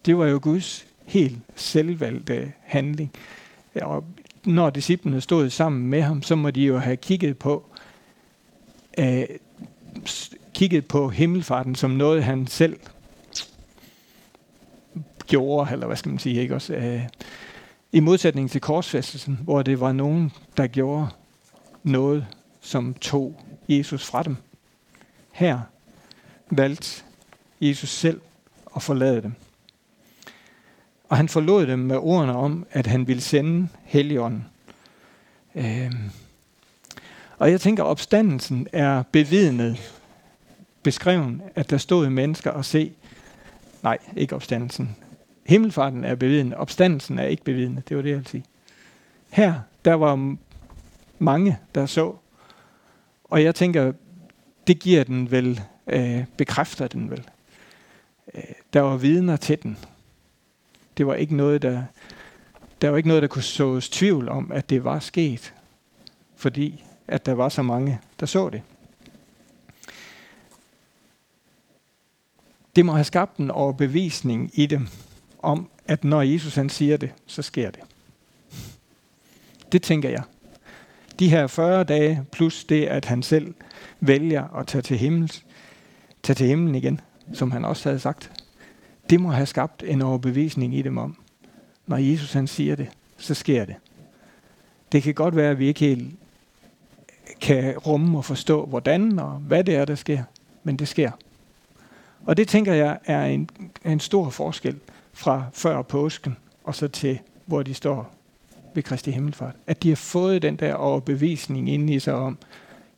Det 0.06 0.18
var 0.18 0.26
jo 0.26 0.40
Guds 0.42 0.86
helt 1.06 1.38
selvvalgte 1.56 2.54
handling. 2.64 3.12
Og 3.76 4.04
når 4.46 4.70
disciplene 4.70 5.22
stod 5.22 5.50
sammen 5.50 5.88
med 5.88 6.02
ham, 6.02 6.22
så 6.22 6.36
må 6.36 6.52
de 6.52 6.62
jo 6.62 6.78
have 6.78 6.98
kigget 6.98 7.38
på, 7.38 7.66
øh, 8.98 9.24
kigget 10.54 10.86
på 10.86 11.10
himmelfarten 11.10 11.76
som 11.76 11.92
noget, 11.92 12.24
han 12.24 12.48
selv 12.48 12.80
gjorde, 15.28 15.72
eller 15.72 15.88
hvad 15.88 15.98
skal 15.98 16.10
man 16.10 16.20
sige, 16.20 16.42
ikke 16.42 16.56
også? 16.56 16.74
Øh, 16.74 17.02
I 17.92 18.00
modsætning 18.00 18.52
til 18.52 18.62
korsfæstelsen, 18.62 19.40
hvor 19.44 19.62
det 19.62 19.80
var 19.80 19.92
nogen, 19.92 20.32
der 20.58 20.68
gjorde 20.68 21.08
noget, 21.84 22.28
som 22.62 22.94
tog 22.94 23.42
Jesus 23.70 24.06
fra 24.06 24.24
dem. 24.24 24.38
Her 25.32 25.60
valgte 26.50 27.04
Jesus 27.62 27.90
selv 27.90 28.22
at 28.76 28.82
forlade 28.82 29.22
dem. 29.22 29.34
Og 31.10 31.18
han 31.18 31.30
forlod 31.30 31.68
dem 31.68 31.80
med 31.80 31.98
ordene 31.98 32.36
om, 32.36 32.66
at 32.72 32.88
han 32.88 33.08
ville 33.08 33.22
sende 33.22 33.68
Helligånden. 33.84 34.46
Øhm. 35.56 36.12
Og 37.38 37.52
jeg 37.52 37.62
tænker, 37.62 37.84
at 37.84 37.88
opstandelsen 37.88 38.68
er 38.74 39.04
bevidnet, 39.12 39.94
beskrevet, 40.84 41.42
at 41.56 41.70
der 41.70 41.78
stod 41.78 42.10
mennesker 42.10 42.52
og 42.52 42.66
se, 42.66 42.92
nej, 43.84 43.98
ikke 44.16 44.36
opstandelsen. 44.36 44.96
Himmelfarten 45.46 46.04
er 46.04 46.16
bevidnet, 46.16 46.54
opstandelsen 46.54 47.20
er 47.20 47.26
ikke 47.26 47.44
bevidnet, 47.44 47.90
det 47.90 47.98
var 47.98 48.04
det, 48.04 48.10
jeg 48.10 48.18
ville 48.18 48.30
sige. 48.30 48.46
Her, 49.30 49.60
der 49.86 49.94
var 49.94 50.36
mange, 51.20 51.60
der 51.76 51.86
så, 51.86 52.16
og 53.24 53.44
jeg 53.44 53.56
tænker, 53.56 53.94
det 54.68 54.80
giver 54.80 55.04
den 55.04 55.32
vel, 55.32 55.62
øh, 55.88 56.26
bekræfter 56.38 56.88
den 56.88 57.10
vel. 57.10 57.30
Øh, 58.34 58.44
der 58.74 58.82
var 58.82 58.98
vidner 58.98 59.38
til 59.38 59.64
den. 59.64 59.78
Det 60.98 61.08
var 61.08 61.16
ikke 61.16 61.36
noget, 61.36 61.62
der, 61.62 61.84
der 62.82 62.90
var 62.90 62.98
ikke 62.98 63.08
noget, 63.08 63.22
der 63.22 63.28
kunne 63.28 63.44
sås 63.44 63.90
tvivl 63.90 64.30
om, 64.30 64.52
at 64.52 64.70
det 64.70 64.84
var 64.84 65.00
sket, 65.00 65.54
fordi 66.36 66.84
at 67.08 67.26
der 67.26 67.34
var 67.34 67.50
så 67.50 67.62
mange, 67.62 68.00
der 68.20 68.26
så 68.26 68.50
det. 68.50 68.62
Det 72.76 72.86
må 72.86 72.92
have 72.92 73.04
skabt 73.04 73.38
en 73.38 73.52
overbevisning 73.52 74.52
i 74.54 74.66
dem 74.66 74.88
om, 75.40 75.70
at 75.88 76.04
når 76.04 76.22
Jesus 76.22 76.56
han 76.56 76.70
siger 76.70 76.98
det, 76.98 77.14
så 77.26 77.42
sker 77.42 77.72
det. 77.72 77.80
Det 79.72 79.82
tænker 79.82 80.10
jeg. 80.10 80.24
De 81.20 81.30
her 81.30 81.48
40 81.48 81.84
dage, 81.84 82.26
plus 82.32 82.64
det, 82.64 82.86
at 82.86 83.06
han 83.06 83.24
selv 83.24 83.54
vælger 84.00 84.58
at 84.58 84.68
tage 84.68 84.82
til, 84.82 84.98
himmels, 84.98 85.46
tage 86.24 86.36
til 86.36 86.48
himlen 86.48 86.76
igen, 86.76 87.02
som 87.34 87.52
han 87.52 87.66
også 87.66 87.90
havde 87.90 88.00
sagt, 88.00 88.32
det 89.10 89.22
må 89.22 89.32
have 89.32 89.46
skabt 89.46 89.84
en 89.84 90.02
overbevisning 90.02 90.76
i 90.76 90.82
dem 90.82 90.98
om, 90.98 91.18
når 91.88 91.98
Jesus 91.98 92.34
han 92.34 92.48
siger 92.48 92.76
det, 92.76 92.90
så 93.18 93.34
sker 93.34 93.66
det. 93.66 93.76
Det 94.92 95.04
kan 95.04 95.14
godt 95.14 95.36
være, 95.36 95.52
at 95.52 95.60
vi 95.60 95.68
ikke 95.68 95.80
helt 95.80 96.16
kan 97.42 97.78
rumme 97.78 98.18
og 98.18 98.26
forstå, 98.26 98.66
hvordan 98.66 99.20
og 99.20 99.32
hvad 99.32 99.64
det 99.64 99.76
er, 99.76 99.86
der 99.86 99.96
sker, 99.96 100.24
men 100.64 100.78
det 100.78 100.88
sker. 100.88 101.12
Og 102.26 102.38
det 102.38 102.48
tænker 102.48 102.74
jeg 102.74 102.98
er 103.06 103.26
en, 103.26 103.50
en 103.86 104.00
stor 104.00 104.30
forskel 104.30 104.80
fra 105.14 105.46
før 105.54 105.82
påsken 105.82 106.38
og 106.64 106.76
så 106.76 106.88
til, 106.88 107.20
hvor 107.46 107.64
de 107.64 107.74
står 107.74 108.16
ved 108.76 108.84
Kristi 108.84 109.12
Himmelfart. 109.12 109.56
At 109.68 109.84
de 109.84 109.90
har 109.90 109.96
fået 109.96 110.42
den 110.42 110.56
der 110.56 110.74
overbevisning 110.74 111.70
inde 111.70 111.94
i 111.94 112.00
sig 112.00 112.14
om, 112.14 112.38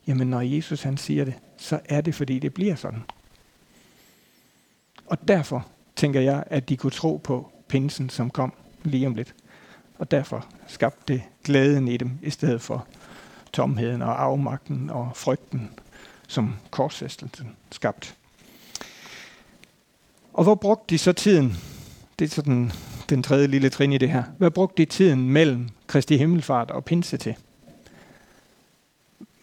jamen 0.06 0.26
når 0.26 0.40
Jesus 0.40 0.82
han 0.82 0.96
siger 0.96 1.24
det, 1.24 1.34
så 1.56 1.80
er 1.84 2.00
det 2.00 2.14
fordi 2.14 2.38
det 2.38 2.54
bliver 2.54 2.74
sådan. 2.74 3.02
Og 5.06 5.28
derfor 5.28 5.66
tænker 5.96 6.20
jeg, 6.20 6.44
at 6.46 6.68
de 6.68 6.76
kunne 6.76 6.90
tro 6.90 7.20
på 7.24 7.52
pinsen, 7.68 8.10
som 8.10 8.30
kom 8.30 8.52
lige 8.82 9.06
om 9.06 9.14
lidt. 9.14 9.34
Og 9.98 10.10
derfor 10.10 10.46
skabte 10.66 11.12
det 11.12 11.22
glæden 11.44 11.88
i 11.88 11.96
dem, 11.96 12.10
i 12.22 12.30
stedet 12.30 12.60
for 12.60 12.86
tomheden 13.52 14.02
og 14.02 14.22
afmagten 14.22 14.90
og 14.90 15.10
frygten, 15.14 15.70
som 16.28 16.56
korsfæstelsen 16.70 17.56
skabte. 17.70 18.08
Og 20.32 20.44
hvor 20.44 20.54
brugte 20.54 20.94
de 20.94 20.98
så 20.98 21.12
tiden? 21.12 21.56
Det 22.18 22.24
er 22.24 22.28
sådan 22.28 22.72
den 23.10 23.22
tredje 23.22 23.46
lille 23.46 23.68
trin 23.68 23.92
i 23.92 23.98
det 23.98 24.10
her. 24.10 24.22
Hvad 24.38 24.50
brugte 24.50 24.82
de 24.82 24.84
tiden 24.84 25.30
mellem 25.30 25.68
Kristi 25.86 26.16
Himmelfart 26.16 26.70
og 26.70 26.84
Pinse 26.84 27.16
til? 27.16 27.34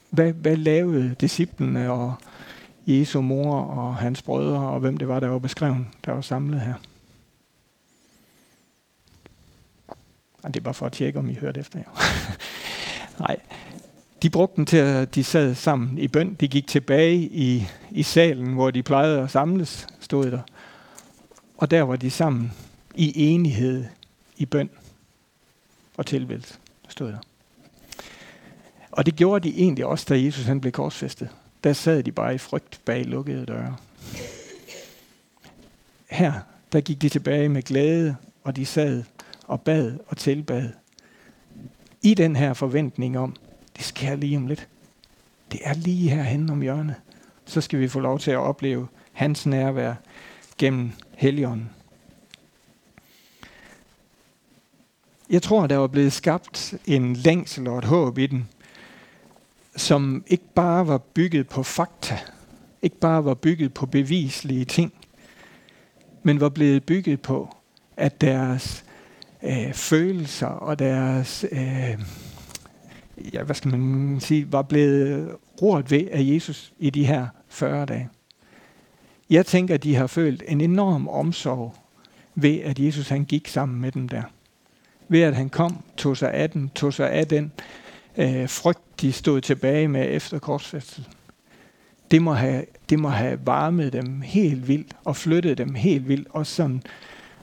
Hvad, 0.10 0.34
hvad 0.34 0.56
lavede 0.56 1.15
disciplene 1.21 1.91
og 1.91 2.13
Jesu 2.86 3.21
mor 3.21 3.62
og 3.62 3.95
hans 3.95 4.21
brødre, 4.21 4.60
og 4.60 4.80
hvem 4.80 4.97
det 4.97 5.08
var, 5.08 5.19
der 5.19 5.28
var 5.28 5.39
beskrevet, 5.39 5.86
der 6.06 6.12
var 6.12 6.21
samlet 6.21 6.62
her. 6.62 6.73
Og 10.43 10.54
det 10.54 10.60
er 10.60 10.63
bare 10.63 10.73
for 10.73 10.86
at 10.86 10.91
tjekke, 10.91 11.19
om 11.19 11.30
I 11.30 11.34
hørte 11.34 11.60
efter. 11.60 11.80
Jo. 11.80 11.91
Nej, 13.25 13.38
de 14.21 14.30
brugte 14.30 14.56
den 14.56 14.65
til, 14.65 14.78
at 14.78 15.15
de 15.15 15.23
sad 15.23 15.56
sammen 15.56 15.97
i 15.97 16.08
bøn. 16.08 16.34
De 16.34 16.47
gik 16.47 16.67
tilbage 16.67 17.15
i, 17.15 17.67
i 17.91 18.04
salen, 18.04 18.54
hvor 18.54 18.71
de 18.71 18.84
plejede 18.84 19.21
at 19.21 19.32
samles, 19.32 19.88
stod 19.99 20.32
der. 20.32 20.41
Og 21.58 21.71
der 21.71 21.82
var 21.82 21.95
de 21.95 22.12
sammen 22.12 22.51
i 22.95 23.34
enighed 23.34 23.86
i 24.38 24.45
bøn 24.45 24.69
og 25.97 26.05
tilbedelse, 26.05 26.53
stod 26.89 27.12
der. 27.12 27.17
Og 28.91 29.05
det 29.05 29.15
gjorde 29.15 29.49
de 29.49 29.58
egentlig 29.58 29.86
også, 29.86 30.05
da 30.10 30.23
Jesus 30.23 30.45
han 30.45 30.62
blev 30.62 30.71
korsfæstet 30.71 31.29
der 31.65 31.73
sad 31.73 32.03
de 32.03 32.12
bare 32.12 32.36
i 32.36 32.38
frygt 32.38 32.81
bag 32.86 33.05
lukkede 33.05 33.45
døre. 33.45 33.75
Her, 36.10 36.34
der 36.71 36.81
gik 36.81 37.01
de 37.01 37.10
tilbage 37.10 37.49
med 37.49 37.62
glæde, 37.62 38.15
og 38.43 38.55
de 38.55 38.65
sad 38.65 39.03
og 39.47 39.62
bad 39.62 39.97
og 40.08 40.17
tilbad. 40.17 40.69
I 42.01 42.13
den 42.13 42.36
her 42.36 42.53
forventning 42.53 43.17
om, 43.17 43.36
det 43.77 43.86
sker 43.86 44.15
lige 44.15 44.38
om 44.38 44.47
lidt. 44.47 44.67
Det 45.51 45.60
er 45.63 45.73
lige 45.73 46.10
herhen 46.10 46.49
om 46.49 46.62
hjørnet. 46.62 46.95
Så 47.45 47.62
skal 47.62 47.79
vi 47.79 47.88
få 47.88 47.99
lov 47.99 48.19
til 48.19 48.31
at 48.31 48.38
opleve 48.38 48.88
hans 49.13 49.45
nærvær 49.45 49.93
gennem 50.58 50.91
Helligånden. 51.17 51.69
Jeg 55.29 55.41
tror, 55.41 55.67
der 55.67 55.77
var 55.77 55.88
blevet 55.88 56.13
skabt 56.13 56.73
en 56.85 57.15
længsel 57.15 57.67
og 57.67 57.77
et 57.77 57.85
håb 57.85 58.17
i 58.17 58.27
den, 58.27 58.49
som 59.75 60.23
ikke 60.27 60.53
bare 60.55 60.88
var 60.88 60.97
bygget 60.97 61.47
på 61.47 61.63
fakta, 61.63 62.19
ikke 62.81 62.99
bare 62.99 63.25
var 63.25 63.33
bygget 63.33 63.73
på 63.73 63.85
bevislige 63.85 64.65
ting, 64.65 64.93
men 66.23 66.39
var 66.39 66.49
blevet 66.49 66.83
bygget 66.83 67.21
på, 67.21 67.55
at 67.97 68.21
deres 68.21 68.85
øh, 69.43 69.73
følelser 69.73 70.47
og 70.47 70.79
deres, 70.79 71.45
øh, 71.51 71.99
ja, 73.33 73.43
hvad 73.43 73.55
skal 73.55 73.77
man 73.77 74.19
sige, 74.19 74.51
var 74.51 74.61
blevet 74.61 75.35
rørt 75.61 75.91
ved 75.91 76.07
af 76.11 76.21
Jesus 76.21 76.73
i 76.79 76.89
de 76.89 77.05
her 77.05 77.27
40 77.47 77.85
dage. 77.85 78.09
Jeg 79.29 79.45
tænker, 79.45 79.73
at 79.73 79.83
de 79.83 79.95
har 79.95 80.07
følt 80.07 80.43
en 80.47 80.61
enorm 80.61 81.07
omsorg 81.07 81.75
ved, 82.35 82.59
at 82.59 82.79
Jesus 82.79 83.09
han 83.09 83.25
gik 83.25 83.47
sammen 83.47 83.81
med 83.81 83.91
dem 83.91 84.09
der. 84.09 84.23
Ved 85.08 85.22
at 85.22 85.36
han 85.36 85.50
kom, 85.50 85.84
tog 85.98 86.18
sig 86.18 86.34
af 86.34 86.50
den, 86.50 86.72
tog 86.76 86.94
sig 86.94 87.12
af 87.12 87.28
den 87.28 87.52
øh, 88.18 88.50
frygt, 88.50 89.02
de 89.02 89.12
stod 89.12 89.41
tilbage 89.41 89.88
med 89.88 90.15
efter 90.15 90.39
korsfæstelsen. 90.39 91.06
Det 92.12 92.22
må, 92.22 92.34
have, 92.34 92.65
det 92.89 93.00
må 93.00 93.10
have 93.10 93.39
varmet 93.46 93.94
dem 93.94 94.22
helt 94.22 94.68
vildt 94.68 94.96
og 95.04 95.15
flyttet 95.15 95.58
dem 95.58 95.76
helt 95.76 96.08
vildt. 96.08 96.28
Og, 96.32 96.46
sådan, 96.48 96.84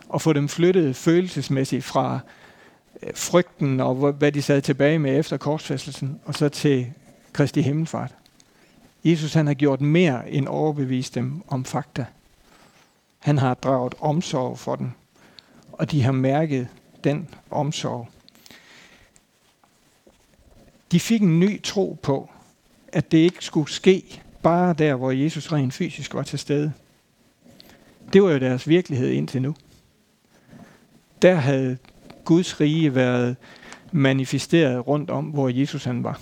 og 0.09 0.23
få 0.23 0.33
dem 0.33 0.49
flyttet 0.49 0.97
følelsesmæssigt 0.97 1.85
fra 1.85 2.21
øh, 3.03 3.11
frygten 3.15 3.81
og 3.81 4.13
hvad 4.13 4.33
de 4.33 4.43
sad 4.43 4.63
tilbage 4.63 4.99
med 4.99 5.19
efter 5.19 5.37
korsfæstelsen, 5.37 6.21
og 6.25 6.35
så 6.35 6.49
til 6.49 6.87
Kristi 7.33 7.63
Himmelfart. 7.63 8.15
Jesus 9.05 9.35
han 9.35 9.47
har 9.47 9.55
gjort 9.55 9.81
mere 9.81 10.31
end 10.31 10.47
overbevist 10.49 11.15
dem 11.15 11.43
om 11.49 11.65
fakta. 11.65 12.07
Han 13.19 13.39
har 13.39 13.55
draget 13.55 13.95
omsorg 14.01 14.59
for 14.59 14.77
dem, 14.77 14.91
og 15.73 15.91
de 15.91 16.03
har 16.03 16.13
mærket 16.13 16.69
den 17.05 17.29
omsorg 17.51 18.09
de 20.93 21.01
fik 21.01 21.23
en 21.23 21.41
ny 21.41 21.63
tro 21.63 21.99
på, 22.03 22.31
at 22.93 23.13
det 23.13 23.19
ikke 23.19 23.45
skulle 23.45 23.71
ske 23.71 24.23
bare 24.43 24.73
der, 24.73 24.95
hvor 24.95 25.11
Jesus 25.11 25.53
rent 25.53 25.75
fysisk 25.75 26.15
var 26.15 26.23
til 26.23 26.39
stede. 26.39 26.73
Det 28.13 28.23
var 28.23 28.31
jo 28.31 28.39
deres 28.39 28.69
virkelighed 28.69 29.11
indtil 29.11 29.43
nu. 29.43 29.55
Der 31.23 31.35
havde 31.35 31.79
Guds 32.25 32.61
rige 32.61 32.95
været 32.95 33.37
manifesteret 33.93 34.87
rundt 34.87 35.11
om, 35.11 35.25
hvor 35.25 35.49
Jesus 35.49 35.85
han 35.85 36.05
var. 36.05 36.21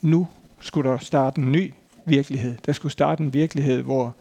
Nu 0.00 0.28
skulle 0.60 0.90
der 0.90 0.98
starte 0.98 1.40
en 1.40 1.52
ny 1.52 1.72
virkelighed. 2.04 2.56
Der 2.66 2.72
skulle 2.72 2.92
starte 2.92 3.24
en 3.24 3.34
virkelighed, 3.34 3.82
hvor 3.82 4.14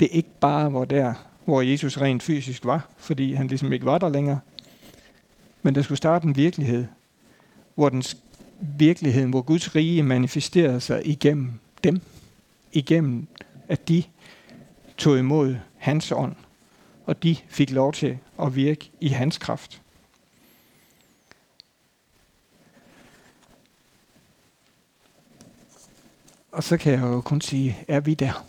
det 0.00 0.08
ikke 0.12 0.30
bare 0.40 0.72
var 0.72 0.84
der, 0.84 1.14
hvor 1.44 1.62
Jesus 1.62 1.98
rent 1.98 2.22
fysisk 2.22 2.64
var, 2.64 2.88
fordi 2.96 3.32
han 3.32 3.46
ligesom 3.46 3.72
ikke 3.72 3.86
var 3.86 3.98
der 3.98 4.08
længere, 4.08 4.38
men 5.62 5.74
der 5.74 5.82
skulle 5.82 5.98
starte 5.98 6.26
en 6.26 6.36
virkelighed, 6.36 6.86
hvor 7.74 7.88
den 7.88 8.02
virkeligheden, 8.60 9.30
hvor 9.30 9.42
Guds 9.42 9.74
rige 9.74 10.02
manifesterede 10.02 10.80
sig 10.80 11.06
igennem 11.06 11.52
dem, 11.84 12.00
igennem 12.72 13.26
at 13.68 13.88
de 13.88 14.02
tog 14.96 15.18
imod 15.18 15.56
hans 15.76 16.12
ånd, 16.12 16.34
og 17.06 17.22
de 17.22 17.36
fik 17.48 17.70
lov 17.70 17.92
til 17.92 18.18
at 18.42 18.56
virke 18.56 18.90
i 19.00 19.08
hans 19.08 19.38
kraft. 19.38 19.82
Og 26.52 26.62
så 26.62 26.76
kan 26.76 26.92
jeg 26.92 27.00
jo 27.00 27.20
kun 27.20 27.40
sige, 27.40 27.78
er 27.88 28.00
vi 28.00 28.14
der? 28.14 28.46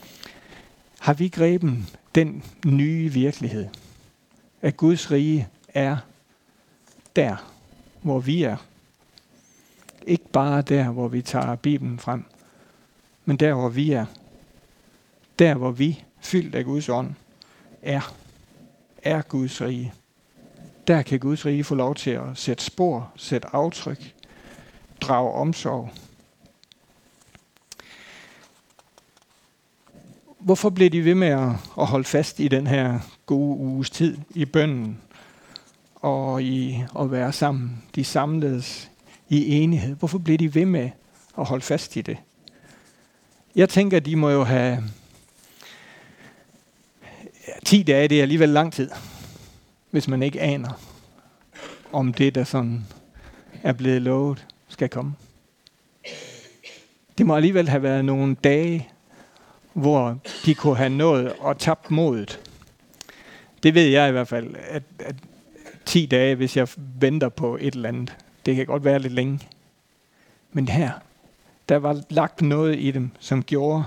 Har 1.06 1.14
vi 1.14 1.28
greben 1.28 1.88
den 2.14 2.44
nye 2.66 3.12
virkelighed, 3.12 3.68
at 4.62 4.76
Guds 4.76 5.10
rige 5.10 5.48
er 5.68 5.96
der, 7.16 7.36
hvor 8.02 8.20
vi 8.20 8.42
er? 8.42 8.56
Ikke 10.06 10.28
bare 10.28 10.62
der, 10.62 10.90
hvor 10.90 11.08
vi 11.08 11.22
tager 11.22 11.56
Bibelen 11.56 11.98
frem, 11.98 12.24
men 13.24 13.36
der, 13.36 13.54
hvor 13.54 13.68
vi 13.68 13.92
er. 13.92 14.06
Der, 15.38 15.54
hvor 15.54 15.70
vi, 15.70 16.04
fyldt 16.20 16.54
af 16.54 16.64
Guds 16.64 16.88
ånd, 16.88 17.14
er, 17.82 18.14
er 19.02 19.22
Guds 19.22 19.62
rige. 19.62 19.92
Der 20.86 21.02
kan 21.02 21.20
Guds 21.20 21.46
rige 21.46 21.64
få 21.64 21.74
lov 21.74 21.94
til 21.94 22.10
at 22.10 22.24
sætte 22.34 22.64
spor, 22.64 23.12
sætte 23.16 23.48
aftryk, 23.52 24.14
drage 25.00 25.32
omsorg. 25.32 25.90
Hvorfor 30.38 30.70
blev 30.70 30.90
de 30.90 31.04
ved 31.04 31.14
med 31.14 31.28
at 31.78 31.86
holde 31.86 32.04
fast 32.04 32.40
i 32.40 32.48
den 32.48 32.66
her 32.66 33.00
gode 33.26 33.56
uges 33.58 33.90
tid 33.90 34.18
i 34.34 34.44
bønden 34.44 35.00
og 36.06 36.42
i 36.42 36.84
at 37.00 37.10
være 37.10 37.32
sammen? 37.32 37.82
De 37.94 38.04
samledes 38.04 38.90
i 39.28 39.54
enighed. 39.54 39.96
Hvorfor 39.96 40.18
blev 40.18 40.38
de 40.38 40.54
ved 40.54 40.66
med 40.66 40.90
at 41.38 41.44
holde 41.44 41.64
fast 41.64 41.96
i 41.96 42.00
det? 42.00 42.16
Jeg 43.56 43.68
tænker, 43.68 44.00
de 44.00 44.16
må 44.16 44.30
jo 44.30 44.44
have 44.44 44.84
10 47.64 47.82
dage, 47.82 48.08
det 48.08 48.18
er 48.18 48.22
alligevel 48.22 48.48
lang 48.48 48.72
tid, 48.72 48.90
hvis 49.90 50.08
man 50.08 50.22
ikke 50.22 50.40
aner, 50.40 50.80
om 51.92 52.12
det, 52.12 52.34
der 52.34 52.44
sådan 52.44 52.86
er 53.62 53.72
blevet 53.72 54.02
lovet, 54.02 54.46
skal 54.68 54.88
komme. 54.88 55.14
Det 57.18 57.26
må 57.26 57.36
alligevel 57.36 57.68
have 57.68 57.82
været 57.82 58.04
nogle 58.04 58.34
dage, 58.34 58.88
hvor 59.72 60.18
de 60.44 60.54
kunne 60.54 60.76
have 60.76 60.90
nået 60.90 61.32
og 61.32 61.58
tabt 61.58 61.90
modet. 61.90 62.40
Det 63.62 63.74
ved 63.74 63.86
jeg 63.86 64.08
i 64.08 64.12
hvert 64.12 64.28
fald, 64.28 64.54
at, 64.68 64.82
at 64.98 65.16
10 65.86 66.06
dage, 66.06 66.34
hvis 66.34 66.56
jeg 66.56 66.68
venter 66.76 67.28
på 67.28 67.56
et 67.60 67.74
eller 67.74 67.88
andet, 67.88 68.16
det 68.46 68.56
kan 68.56 68.66
godt 68.66 68.84
være 68.84 68.98
lidt 68.98 69.12
længe. 69.12 69.40
Men 70.52 70.68
her, 70.68 70.92
der 71.68 71.76
var 71.76 72.02
lagt 72.10 72.42
noget 72.42 72.78
i 72.78 72.90
dem, 72.90 73.10
som 73.20 73.42
gjorde, 73.42 73.84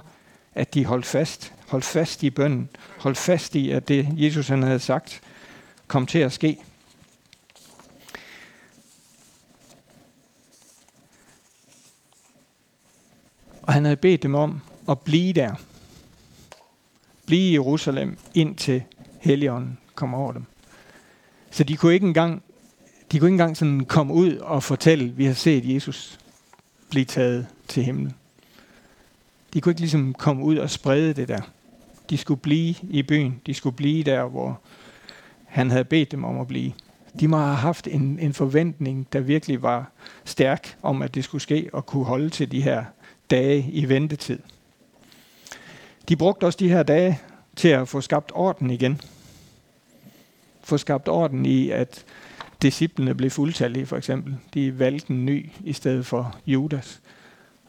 at 0.54 0.74
de 0.74 0.86
holdt 0.86 1.06
fast. 1.06 1.54
Holdt 1.68 1.86
fast 1.86 2.24
i 2.24 2.30
bønden. 2.30 2.70
Holdt 2.98 3.18
fast 3.18 3.56
i, 3.56 3.72
at 3.72 3.88
det 3.88 4.08
Jesus 4.18 4.48
han 4.48 4.64
havde 4.64 4.80
sagt, 4.80 5.22
kom 5.88 6.06
til 6.06 6.20
at 6.20 6.32
ske. 6.32 6.58
Og 13.62 13.74
han 13.74 13.86
havde 13.86 13.98
bedt 13.98 14.24
dem 14.24 14.36
om 14.36 14.62
at 14.90 15.00
blive 15.00 15.34
der. 15.34 15.56
Blive 17.26 17.50
i 17.50 17.54
Jerusalem, 17.54 18.18
indtil 18.34 18.84
Helligånden 19.20 19.78
kom 19.96 20.14
over 20.14 20.32
dem. 20.32 20.46
Så 21.52 21.64
de 21.64 21.78
kunne 21.78 21.94
ikke 21.94 22.08
engang, 22.08 22.44
de 23.12 23.20
kunne 23.20 23.28
ikke 23.28 23.34
engang 23.34 23.58
sådan 23.58 23.86
komme 23.86 24.14
ud 24.14 24.38
og 24.38 24.64
fortælle, 24.64 25.10
vi 25.10 25.26
har 25.26 25.34
set 25.34 25.74
Jesus 25.74 26.20
blive 26.90 27.06
taget 27.06 27.48
til 27.68 27.84
himlen. 27.84 28.14
De 29.54 29.62
kunne 29.62 29.72
ikke 29.72 29.82
ligesom 29.82 30.14
komme 30.14 30.44
ud 30.44 30.58
og 30.58 30.70
sprede 30.70 31.14
det 31.14 31.28
der. 31.28 31.42
De 32.10 32.18
skulle 32.18 32.42
blive 32.42 32.76
i 32.90 33.04
byen. 33.04 33.42
De 33.46 33.54
skulle 33.54 33.76
blive 33.76 34.04
der, 34.04 34.24
hvor 34.24 34.62
han 35.46 35.72
havde 35.72 35.84
bedt 35.84 36.12
dem 36.12 36.24
om 36.24 36.40
at 36.40 36.48
blive. 36.48 36.74
De 37.20 37.28
må 37.28 37.38
have 37.38 37.56
haft 37.56 37.88
en, 37.88 38.20
en 38.20 38.34
forventning, 38.34 39.08
der 39.14 39.20
virkelig 39.20 39.62
var 39.62 39.92
stærk 40.26 40.78
om, 40.82 41.02
at 41.02 41.16
det 41.16 41.24
skulle 41.24 41.42
ske 41.42 41.70
og 41.74 41.86
kunne 41.86 42.06
holde 42.06 42.30
til 42.30 42.52
de 42.52 42.62
her 42.62 42.84
dage 43.30 43.70
i 43.72 43.90
ventetid. 43.90 44.40
De 46.10 46.16
brugte 46.16 46.46
også 46.46 46.58
de 46.60 46.70
her 46.70 46.84
dage 46.84 47.20
til 47.56 47.68
at 47.68 47.88
få 47.88 48.02
skabt 48.02 48.32
orden 48.36 48.70
igen. 48.70 49.02
Få 50.70 50.78
skabt 50.78 51.08
orden 51.08 51.46
i, 51.46 51.70
at 51.70 52.06
disciplene 52.62 53.16
blev 53.16 53.30
fuldtallige 53.30 53.86
for 53.86 53.98
eksempel. 53.98 54.38
De 54.54 54.80
valgte 54.80 55.12
en 55.14 55.26
ny 55.26 55.50
i 55.64 55.74
stedet 55.74 56.06
for 56.06 56.36
Judas. 56.48 57.02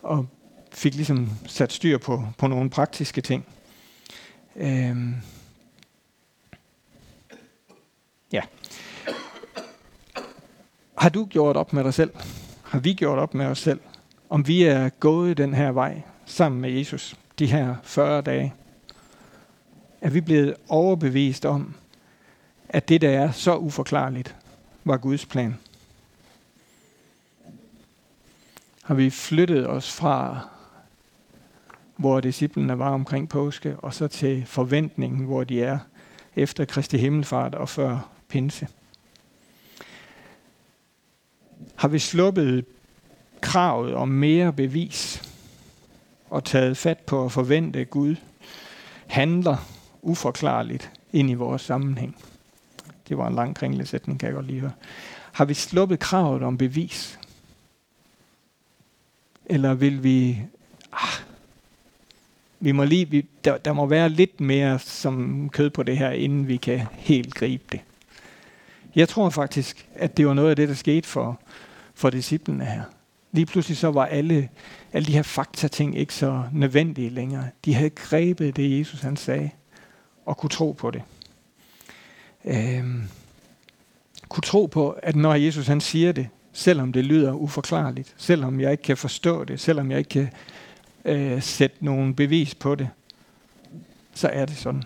Og 0.03 0.27
fik 0.73 0.95
ligesom 0.95 1.29
sat 1.47 1.73
styr 1.73 1.99
på, 1.99 2.25
på 2.39 2.47
nogle 2.47 2.71
praktiske 2.71 3.21
ting. 3.21 3.47
Øhm. 4.57 5.15
Ja. 8.33 8.43
Har 10.99 11.09
du 11.09 11.25
gjort 11.25 11.57
op 11.57 11.73
med 11.73 11.85
dig 11.85 11.95
selv? 11.95 12.11
Har 12.63 12.79
vi 12.79 12.93
gjort 12.93 13.19
op 13.19 13.35
med 13.35 13.47
os 13.47 13.59
selv? 13.59 13.81
Om 14.31 14.47
vi 14.47 14.63
er 14.63 14.89
gået 14.89 15.37
den 15.37 15.55
her 15.55 15.73
vej 15.73 16.03
sammen 16.27 16.61
med 16.61 16.71
Jesus 16.71 17.17
de 17.39 17.47
her 17.47 17.77
40 17.83 18.23
dage? 18.23 18.55
Er 20.01 20.11
vi 20.11 20.21
blevet 20.21 20.55
overbevist 20.69 21.45
om, 21.45 21.75
at 22.73 22.89
det, 22.89 23.01
der 23.01 23.11
er 23.11 23.33
så 23.33 23.57
uforklarligt, 23.57 24.37
var 24.85 24.97
Guds 24.97 25.27
plan? 25.27 25.59
Har 28.83 28.95
vi 28.95 29.11
flyttet 29.11 29.69
os 29.69 29.93
fra 29.93 30.41
hvor 32.01 32.21
disciplene 32.21 32.79
var 32.79 32.91
omkring 32.91 33.29
påske, 33.29 33.77
og 33.77 33.95
så 33.95 34.09
til 34.09 34.47
forventningen, 34.47 35.25
hvor 35.25 35.45
de 35.45 35.63
er 35.63 35.79
efter 36.37 36.65
Kristi 36.65 36.99
Himmelfart 36.99 37.55
og 37.55 37.69
før 37.69 38.09
pinse. 38.29 38.69
Har 41.75 41.89
vi 41.89 41.99
sluppet 41.99 42.65
kravet 43.41 43.95
om 43.95 44.09
mere 44.09 44.53
bevis 44.53 45.31
og 46.31 46.45
taget 46.45 46.77
fat 46.77 46.99
på 46.99 47.25
at 47.25 47.33
forvente, 47.33 47.79
at 47.81 47.91
Gud 47.91 48.17
handler 49.07 49.57
uforklarligt 50.03 50.91
ind 51.13 51.31
i 51.31 51.35
vores 51.35 51.63
sammenhæng. 51.63 52.17
Det 53.11 53.19
var 53.19 53.27
en 53.27 53.35
lang 53.35 53.57
kringelig 53.57 53.89
sætning, 53.89 54.21
kan 54.21 54.27
jeg 54.27 54.35
godt 54.35 54.47
lige 54.47 54.61
høre. 54.61 54.73
Har 55.33 55.45
vi 55.45 55.55
sluppet 55.55 55.99
kravet 55.99 56.43
om 56.43 56.59
bevis? 56.59 57.19
Eller 59.47 59.75
vil 59.75 60.05
vi 60.05 60.39
ah, 60.93 61.25
vi 62.61 62.73
må 62.73 62.85
lige, 62.85 63.11
vi, 63.11 63.27
der, 63.45 63.59
der 63.59 63.73
må 63.73 63.87
være 63.87 64.09
lidt 64.09 64.41
mere 64.41 64.79
som 64.79 65.49
kød 65.53 65.71
på 65.71 65.83
det 65.83 65.99
her, 65.99 66.11
inden 66.11 66.49
vi 66.49 66.57
kan 66.57 66.81
helt 66.93 67.35
gribe 67.35 67.65
det. 67.73 67.81
Jeg 68.95 69.09
tror 69.09 69.31
faktisk, 69.31 69.89
at 69.95 70.17
det 70.17 70.27
var 70.27 70.35
noget 70.35 70.51
af 70.51 70.57
det, 70.57 70.69
der 70.69 70.75
skete 70.75 71.09
for, 71.09 71.41
for 71.95 72.11
disciplene 72.11 72.65
her. 72.65 72.83
Lige 73.33 73.47
pludselig 73.47 73.77
så 73.77 73.91
var 73.91 74.07
alle, 74.07 74.49
alle 74.93 75.07
de 75.07 75.13
her 75.13 75.23
fakta-ting 75.23 75.99
ikke 75.99 76.15
så 76.15 76.43
nødvendige 76.53 77.11
længere. 77.11 77.49
De 77.65 77.75
havde 77.75 77.91
grebet 77.91 78.57
det, 78.57 78.79
Jesus 78.79 79.01
han 79.01 79.17
sagde, 79.17 79.51
og 80.27 80.37
kunne 80.37 80.51
tro 80.51 80.73
på 80.73 80.91
det. 80.91 81.03
Øhm, 82.45 83.03
kunne 84.29 84.43
tro 84.43 84.67
på, 84.67 84.91
at 84.91 85.17
når 85.17 85.35
Jesus 85.35 85.67
han 85.67 85.81
siger 85.81 86.13
det, 86.13 86.29
selvom 86.53 86.93
det 86.93 87.05
lyder 87.05 87.33
uforklarligt, 87.33 88.15
selvom 88.17 88.61
jeg 88.61 88.73
ikke 88.73 88.83
kan 88.83 88.97
forstå 88.97 89.45
det, 89.45 89.61
selvom 89.61 89.91
jeg 89.91 89.99
ikke 89.99 90.09
kan 90.09 90.31
øh, 91.05 91.43
sætte 91.43 91.85
nogen 91.85 92.15
bevis 92.15 92.55
på 92.55 92.75
det, 92.75 92.89
så 94.15 94.29
er 94.29 94.47
det 94.47 94.57
sådan. 94.57 94.83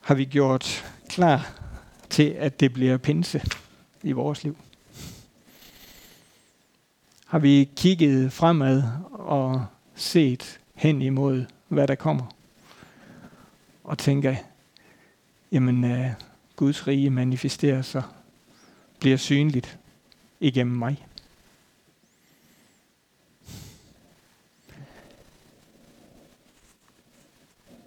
Har 0.00 0.14
vi 0.14 0.24
gjort 0.24 0.84
klar 1.08 1.60
til, 2.10 2.30
at 2.30 2.60
det 2.60 2.72
bliver 2.72 2.96
pinse 2.96 3.42
i 4.02 4.12
vores 4.12 4.44
liv? 4.44 4.56
Har 7.26 7.38
vi 7.38 7.70
kigget 7.76 8.32
fremad 8.32 8.82
og 9.12 9.66
set 9.94 10.60
hen 10.74 11.02
imod, 11.02 11.44
hvad 11.68 11.88
der 11.88 11.94
kommer? 11.94 12.37
Og 13.88 13.98
tænker, 13.98 14.36
jamen, 15.52 15.84
uh, 15.84 16.06
Guds 16.56 16.86
rige 16.86 17.10
manifesterer 17.10 17.82
sig, 17.82 18.02
bliver 19.00 19.16
synligt 19.16 19.78
igennem 20.40 20.76
mig. 20.76 21.06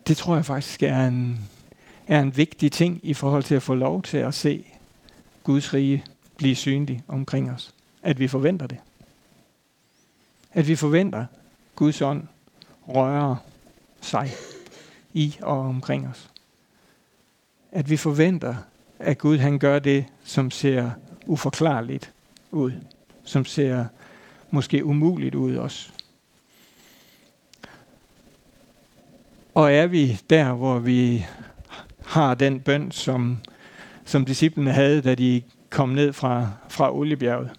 Det 0.07 0.17
tror 0.17 0.35
jeg 0.35 0.45
faktisk 0.45 0.83
er 0.83 1.07
en, 1.07 1.49
er 2.07 2.19
en 2.19 2.37
vigtig 2.37 2.71
ting 2.71 2.99
i 3.03 3.13
forhold 3.13 3.43
til 3.43 3.55
at 3.55 3.63
få 3.63 3.75
lov 3.75 4.01
til 4.01 4.17
at 4.17 4.33
se 4.33 4.65
Guds 5.43 5.73
rige 5.73 6.05
blive 6.37 6.55
synlig 6.55 7.03
omkring 7.07 7.51
os. 7.51 7.73
At 8.01 8.19
vi 8.19 8.27
forventer 8.27 8.67
det. 8.67 8.77
At 10.51 10.67
vi 10.67 10.75
forventer 10.75 11.25
Guds 11.75 12.01
ånd 12.01 12.27
rører 12.87 13.35
sig 14.01 14.31
i 15.13 15.37
og 15.41 15.59
omkring 15.59 16.07
os. 16.07 16.29
At 17.71 17.89
vi 17.89 17.97
forventer, 17.97 18.55
at 18.99 19.17
Gud 19.17 19.37
han 19.37 19.59
gør 19.59 19.79
det, 19.79 20.05
som 20.23 20.51
ser 20.51 20.91
uforklarligt 21.25 22.13
ud. 22.51 22.71
Som 23.23 23.45
ser 23.45 23.85
måske 24.51 24.85
umuligt 24.85 25.35
ud 25.35 25.55
også. 25.55 25.89
Og 29.53 29.73
er 29.73 29.87
vi 29.87 30.19
der, 30.29 30.53
hvor 30.53 30.79
vi 30.79 31.25
har 32.05 32.33
den 32.33 32.59
bøn, 32.59 32.91
som, 32.91 33.37
som 34.05 34.25
disciplene 34.25 34.71
havde, 34.71 35.01
da 35.01 35.15
de 35.15 35.41
kom 35.69 35.89
ned 35.89 36.13
fra, 36.13 36.49
fra 36.69 36.95
oliebjerget. 36.95 37.51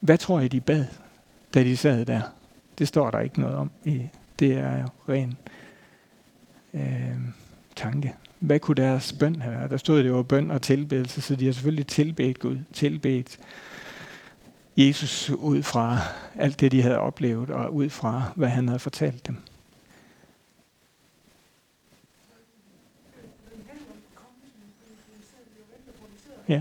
Hvad 0.00 0.18
tror 0.18 0.40
I, 0.40 0.48
de 0.48 0.60
bad, 0.60 0.84
da 1.54 1.64
de 1.64 1.76
sad 1.76 2.04
der? 2.04 2.20
Det 2.78 2.88
står 2.88 3.10
der 3.10 3.20
ikke 3.20 3.40
noget 3.40 3.56
om. 3.56 3.70
I, 3.84 4.02
det 4.38 4.52
er 4.52 4.78
jo 4.80 4.88
ren 5.08 5.36
øh, 6.76 7.16
tanke. 7.76 8.14
Hvad 8.38 8.60
kunne 8.60 8.74
deres 8.74 9.12
bøn 9.12 9.42
have 9.42 9.54
været? 9.54 9.70
Der 9.70 9.76
stod, 9.76 9.98
at 9.98 10.04
det 10.04 10.12
var 10.12 10.22
bøn 10.22 10.50
og 10.50 10.62
tilbedelse, 10.62 11.20
så 11.20 11.36
de 11.36 11.46
har 11.46 11.52
selvfølgelig 11.52 11.86
tilbedt 11.86 12.38
Gud, 12.38 12.58
tilbedt 12.72 13.38
Jesus 14.76 15.30
ud 15.30 15.62
fra 15.62 15.98
alt 16.34 16.60
det, 16.60 16.72
de 16.72 16.82
havde 16.82 16.98
oplevet, 16.98 17.50
og 17.50 17.74
ud 17.74 17.90
fra, 17.90 18.32
hvad 18.36 18.48
han 18.48 18.68
havde 18.68 18.78
fortalt 18.78 19.26
dem. 19.26 19.36
Ja. 26.48 26.60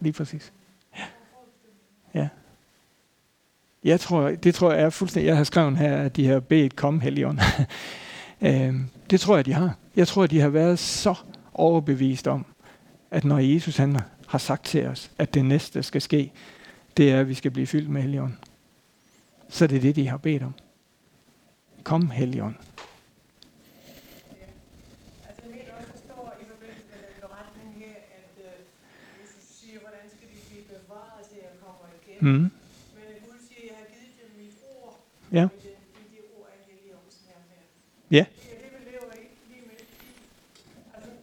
Lige 0.00 0.12
præcis. 0.12 0.52
Ja. 0.98 1.04
ja. 2.14 2.28
Jeg 3.84 4.00
tror, 4.00 4.30
det 4.30 4.54
tror 4.54 4.72
jeg 4.72 4.82
er 4.82 4.90
fuldstændig, 4.90 5.28
jeg 5.28 5.36
har 5.36 5.44
skrevet 5.44 5.76
her, 5.76 5.96
at 5.96 6.16
de 6.16 6.26
har 6.26 6.40
bedt 6.40 6.76
kom, 6.76 7.00
Helion. 7.00 7.40
Øhm, 8.40 8.84
det 9.10 9.20
tror 9.20 9.36
jeg, 9.36 9.46
de 9.46 9.52
har. 9.52 9.76
Jeg 9.96 10.08
tror, 10.08 10.26
de 10.26 10.40
har 10.40 10.48
været 10.48 10.78
så 10.78 11.14
overbevist 11.54 12.26
om, 12.26 12.46
at 13.10 13.24
når 13.24 13.38
Jesus 13.38 13.76
han 13.76 13.96
har 14.26 14.38
sagt 14.38 14.64
til 14.64 14.86
os, 14.86 15.10
at 15.18 15.34
det 15.34 15.44
næste 15.44 15.82
skal 15.82 16.02
ske, 16.02 16.32
det 16.96 17.12
er, 17.12 17.20
at 17.20 17.28
vi 17.28 17.34
skal 17.34 17.50
blive 17.50 17.66
fyldt 17.66 17.90
med 17.90 18.02
Helion. 18.02 18.38
Så 19.48 19.66
det 19.66 19.76
er 19.76 19.80
det, 19.80 19.96
de 19.96 20.08
har 20.08 20.16
bedt 20.16 20.42
om. 20.42 20.54
Kom, 21.82 22.10
Helion. 22.10 22.56
Mm. 32.20 32.30
Men 32.32 32.50
Gud 33.26 33.38
siger, 33.48 33.62
jeg 33.70 33.76
har 33.80 33.86
givet 33.94 34.12
dem 34.20 34.30
mit 34.42 34.56
ord. 34.82 34.94
Ja. 35.32 35.44
Og 35.44 35.50
det, 35.52 35.62
det 36.12 36.22
ord 36.36 36.48
er 36.54 36.58
helligåndens 36.68 37.18
nærvær. 37.28 37.62
Ja. 37.62 37.62
Det 37.62 37.62
er 37.62 37.62
det, 37.62 37.62
vi 37.62 37.62
lever 37.62 37.62
i 37.62 37.62
lige 37.62 37.62
med. 37.62 37.62
Altså, 37.78 37.95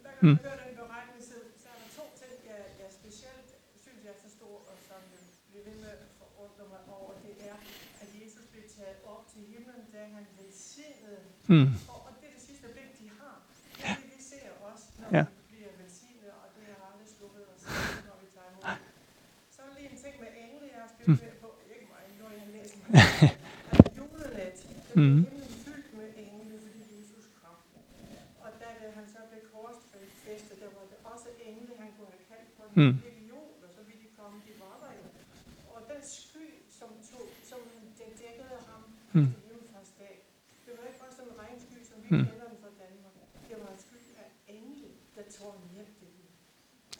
der 0.04 0.12
kan 0.18 0.28
mm. 0.28 0.36
høre 0.44 0.58
den 0.64 0.72
beretning, 0.80 1.20
så, 1.30 1.36
så 1.62 1.66
er 1.74 1.78
der 1.82 1.88
to 2.00 2.04
ting, 2.20 2.34
jeg, 2.50 2.60
jeg 2.82 2.90
specielt 3.00 3.48
synes, 3.84 4.00
jeg 4.10 4.16
forstår, 4.24 4.54
og 4.70 4.76
som 4.88 5.00
jeg 5.14 5.22
bliver 5.48 5.64
ved 5.68 5.76
med 5.84 5.90
at 5.96 6.02
forundre 6.22 6.64
mig 6.72 6.82
over, 6.98 7.12
det 7.26 7.34
er, 7.50 7.56
at 8.02 8.08
Jesus 8.20 8.44
blev 8.52 8.64
taget 8.76 8.98
op 9.12 9.22
til 9.32 9.40
himlen, 9.52 9.82
da 9.94 10.00
han 10.16 10.24
velsignede. 10.40 11.22
Mm. 11.52 11.68
Og, 11.92 11.98
og 12.06 12.10
det 12.18 12.24
er 12.28 12.34
det 12.36 12.44
sidste 12.48 12.66
blik, 12.74 12.90
de 13.00 13.06
har. 13.20 13.36
Det 13.76 13.84
er 13.90 13.96
det, 14.00 14.08
vi 14.16 14.20
ser 14.30 14.48
også, 14.68 14.86
når 15.00 15.08
ja. 15.18 15.24
vi 15.32 15.42
bliver 15.50 15.72
velsignet, 15.80 16.30
og 16.42 16.46
det 16.54 16.62
har 16.70 16.84
aldrig 16.90 17.08
sluppet 17.16 17.44
os, 17.52 17.62
når 18.08 18.16
vi 18.22 18.26
tager 18.34 18.48
imod. 18.52 18.66
Så 19.54 19.58
er 19.66 19.70
lige 19.78 19.88
en 19.92 19.98
ting 20.04 20.14
med 20.22 20.30
engle, 20.44 20.66
jeg 20.74 20.80
har 20.84 20.90
spillet 20.94 21.32
mm. 21.34 21.42
på, 21.44 21.48
ikke 21.74 21.86
mig, 21.92 22.02
når 22.20 22.28
jeg 22.36 22.42
har 22.46 22.52
læst 22.56 22.74
mig. 22.80 22.88
julenat, 23.98 24.56
den 24.94 25.02
mm. 25.02 25.16
himlen 25.24 25.52
fyldt 25.64 25.88
med 25.98 26.08
engle, 26.26 26.56
fordi 26.64 26.80
Jesus 26.98 27.24
kom. 27.40 27.56
Og 28.44 28.50
da 28.60 28.68
blev 29.34 29.44
korsfæstet, 29.54 30.56
der 30.62 30.70
var 30.76 30.84
det 30.90 30.98
også 31.12 31.28
engle, 31.48 31.72
han 31.82 31.90
kunne 31.96 32.10
have 32.14 32.24
kaldt 32.32 32.48
på 32.58 32.62
en 32.66 32.74
mm. 32.80 32.94
million, 33.06 33.50
og 33.64 33.68
så 33.74 33.80
ville 33.86 34.00
de 34.06 34.10
komme, 34.18 34.36
de 34.46 34.52
var 34.64 34.76
der 34.82 34.92
jo. 35.00 35.06
Og 35.74 35.80
den 35.90 36.00
sky, 36.18 36.46
som, 36.78 36.90
tog, 37.08 37.24
som 37.50 37.60
den 38.00 38.10
dækkede 38.22 38.58
ham, 38.70 38.82
mm. 39.16 39.28
til 39.32 39.42
julefarsdag, 39.50 40.14
det 40.64 40.72
var 40.76 40.82
ikke 40.88 40.98
sådan 41.16 41.30
en 41.32 41.38
regnsky, 41.42 41.78
som 41.90 41.96
vi 42.04 42.08
mm. 42.14 42.24
kender 42.28 42.46
den 42.52 42.58
fra 42.62 42.70
Danmark. 42.82 43.14
Det 43.48 43.56
var 43.62 43.68
en 43.76 43.80
sky 43.86 44.00
af 44.22 44.28
engle, 44.56 44.88
der 45.16 45.24
tog 45.36 45.50
ham 45.56 45.66
hjem 45.74 45.90
til 45.98 46.08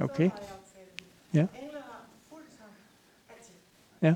Okay. 0.06 0.30
Så 0.30 0.36
har. 0.36 0.58
Ja. 1.34 1.46
Engle 1.62 1.80
har 1.90 2.00
fuldt 2.28 2.54
ham 2.60 2.70
altid. 3.32 3.54
Ja. 4.02 4.14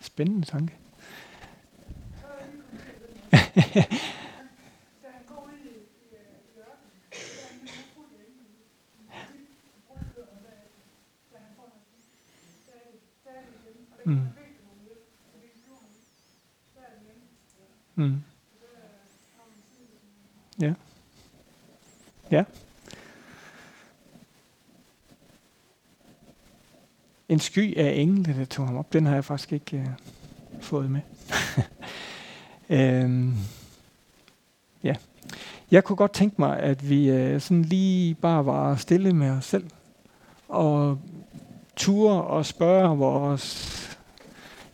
Spændende 0.00 0.46
tanke. 0.46 0.74
mm. 14.04 14.20
Mm. 17.94 18.22
Ja. 20.60 20.74
Ja. 22.30 22.44
En 27.28 27.38
sky 27.38 27.78
af 27.78 27.92
engle, 27.92 28.34
der 28.38 28.44
tog 28.44 28.66
ham 28.66 28.76
op, 28.76 28.92
den 28.92 29.06
har 29.06 29.14
jeg 29.14 29.24
faktisk 29.24 29.52
ikke 29.52 29.76
øh, 29.76 29.86
fået 30.60 30.90
med. 30.90 31.00
øhm, 32.78 33.34
ja. 34.82 34.94
Jeg 35.70 35.84
kunne 35.84 35.96
godt 35.96 36.12
tænke 36.12 36.36
mig, 36.38 36.58
at 36.58 36.88
vi 36.88 37.10
øh, 37.10 37.40
sådan 37.40 37.62
lige 37.62 38.14
bare 38.14 38.46
var 38.46 38.76
stille 38.76 39.12
med 39.12 39.30
os 39.30 39.44
selv, 39.44 39.70
og 40.48 40.98
ture 41.76 42.22
og 42.22 42.46
spørge 42.46 42.98
vores 42.98 43.81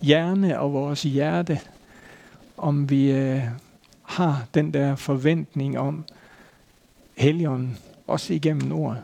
hjerne 0.01 0.61
og 0.61 0.73
vores 0.73 1.03
hjerte, 1.03 1.61
om 2.57 2.91
vi 2.91 3.11
øh, 3.11 3.43
har 4.03 4.47
den 4.55 4.75
der 4.75 4.97
forventning 4.97 5.79
om 5.79 6.05
Helligånden, 7.17 7.79
også 8.07 8.35
igennem 8.35 8.73
ordet. 8.73 9.03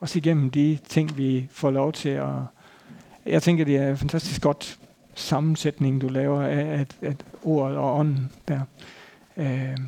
Også 0.00 0.18
igennem 0.18 0.50
de 0.50 0.78
ting, 0.88 1.16
vi 1.16 1.48
får 1.50 1.70
lov 1.70 1.92
til 1.92 2.08
at... 2.08 2.28
Jeg 3.26 3.42
tænker, 3.42 3.64
det 3.64 3.76
er 3.76 3.90
en 3.90 3.96
fantastisk 3.96 4.42
godt 4.42 4.78
sammensætning, 5.14 6.00
du 6.00 6.08
laver 6.08 6.42
af 6.42 6.80
at, 6.80 6.96
at 7.02 7.24
ordet 7.42 7.76
og 7.76 7.98
ånden 7.98 8.32
der. 8.48 8.60
Øh, 9.36 9.78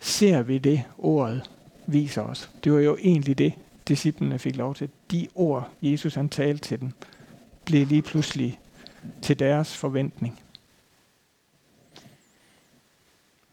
ser 0.00 0.42
vi 0.42 0.58
det, 0.58 0.82
ordet 0.98 1.50
viser 1.86 2.22
os? 2.22 2.50
Det 2.64 2.72
var 2.72 2.80
jo 2.80 2.96
egentlig 3.00 3.38
det, 3.38 3.52
disciplene 3.88 4.38
fik 4.38 4.56
lov 4.56 4.74
til. 4.74 4.88
De 5.10 5.28
ord, 5.34 5.68
Jesus 5.82 6.14
han 6.14 6.28
talte 6.28 6.68
til 6.68 6.80
dem, 6.80 6.92
blev 7.70 7.86
lige 7.86 8.02
pludselig 8.02 8.60
til 9.22 9.38
deres 9.38 9.76
forventning. 9.76 10.40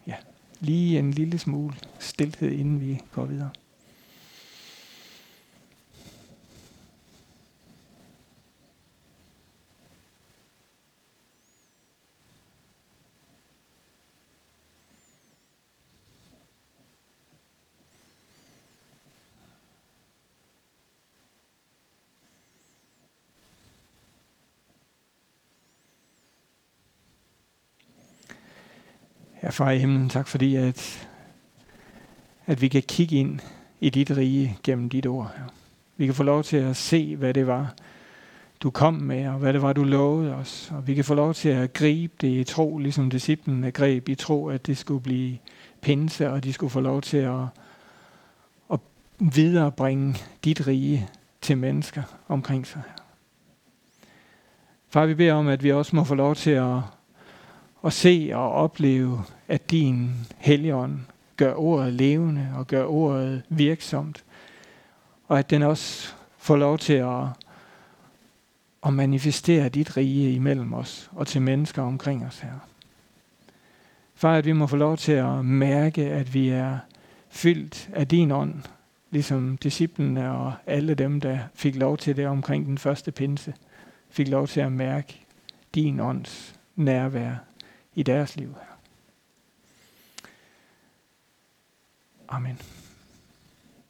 Ja, 0.06 0.14
lige 0.60 0.98
en 0.98 1.10
lille 1.10 1.38
smule 1.38 1.74
stilhed, 1.98 2.50
inden 2.50 2.80
vi 2.80 3.00
går 3.12 3.24
videre. 3.24 3.50
Ja, 29.42 29.50
far 29.50 29.70
i 29.70 29.78
himlen, 29.78 30.08
tak 30.08 30.28
fordi, 30.28 30.56
at, 30.56 31.08
at 32.46 32.60
vi 32.60 32.68
kan 32.68 32.82
kigge 32.82 33.16
ind 33.16 33.40
i 33.80 33.90
dit 33.90 34.10
rige 34.10 34.58
gennem 34.62 34.88
dit 34.88 35.06
ord. 35.06 35.32
Ja. 35.36 35.42
Vi 35.96 36.06
kan 36.06 36.14
få 36.14 36.22
lov 36.22 36.42
til 36.42 36.56
at 36.56 36.76
se, 36.76 37.16
hvad 37.16 37.34
det 37.34 37.46
var, 37.46 37.74
du 38.60 38.70
kom 38.70 38.94
med, 38.94 39.28
og 39.28 39.38
hvad 39.38 39.52
det 39.52 39.62
var, 39.62 39.72
du 39.72 39.84
lovede 39.84 40.34
os. 40.34 40.72
Og 40.74 40.86
vi 40.86 40.94
kan 40.94 41.04
få 41.04 41.14
lov 41.14 41.34
til 41.34 41.48
at 41.48 41.72
gribe 41.72 42.14
det 42.20 42.28
i 42.28 42.44
tro, 42.44 42.78
ligesom 42.78 43.10
disciplen 43.10 43.72
greb 43.72 44.08
i 44.08 44.14
tro, 44.14 44.48
at 44.48 44.66
det 44.66 44.78
skulle 44.78 45.02
blive 45.02 45.38
pinse, 45.80 46.30
og 46.30 46.44
de 46.44 46.52
skulle 46.52 46.70
få 46.70 46.80
lov 46.80 47.02
til 47.02 47.16
at, 47.16 47.40
at 48.72 48.80
viderebringe 49.18 50.16
dit 50.44 50.66
rige 50.66 51.08
til 51.40 51.58
mennesker 51.58 52.02
omkring 52.28 52.66
sig. 52.66 52.82
Far, 54.88 55.06
vi 55.06 55.14
beder 55.14 55.34
om, 55.34 55.48
at 55.48 55.62
vi 55.62 55.72
også 55.72 55.96
må 55.96 56.04
få 56.04 56.14
lov 56.14 56.34
til 56.34 56.50
at 56.50 56.80
og 57.82 57.92
se 57.92 58.30
og 58.34 58.52
opleve, 58.52 59.22
at 59.48 59.70
din 59.70 60.10
helligånd 60.38 60.98
gør 61.36 61.54
ordet 61.54 61.92
levende 61.92 62.48
og 62.56 62.66
gør 62.66 62.84
ordet 62.84 63.42
virksomt. 63.48 64.24
Og 65.28 65.38
at 65.38 65.50
den 65.50 65.62
også 65.62 66.12
får 66.38 66.56
lov 66.56 66.78
til 66.78 66.92
at, 66.92 67.24
at 68.86 68.92
manifestere 68.92 69.68
dit 69.68 69.96
rige 69.96 70.32
imellem 70.32 70.72
os 70.72 71.10
og 71.12 71.26
til 71.26 71.42
mennesker 71.42 71.82
omkring 71.82 72.26
os 72.26 72.38
her. 72.38 72.52
Far, 74.14 74.36
at 74.36 74.46
vi 74.46 74.52
må 74.52 74.66
få 74.66 74.76
lov 74.76 74.96
til 74.96 75.12
at 75.12 75.44
mærke, 75.44 76.02
at 76.02 76.34
vi 76.34 76.48
er 76.48 76.78
fyldt 77.28 77.90
af 77.92 78.08
din 78.08 78.30
ånd, 78.30 78.54
ligesom 79.10 79.56
disciplene 79.56 80.30
og 80.30 80.52
alle 80.66 80.94
dem, 80.94 81.20
der 81.20 81.38
fik 81.54 81.76
lov 81.76 81.96
til 81.96 82.16
det 82.16 82.26
omkring 82.26 82.66
den 82.66 82.78
første 82.78 83.12
pinse, 83.12 83.54
fik 84.10 84.28
lov 84.28 84.46
til 84.46 84.60
at 84.60 84.72
mærke 84.72 85.20
din 85.74 86.00
ånds 86.00 86.54
nærvær 86.76 87.34
i 87.98 88.02
deres 88.02 88.36
liv. 88.36 88.54
Amen. 92.28 92.77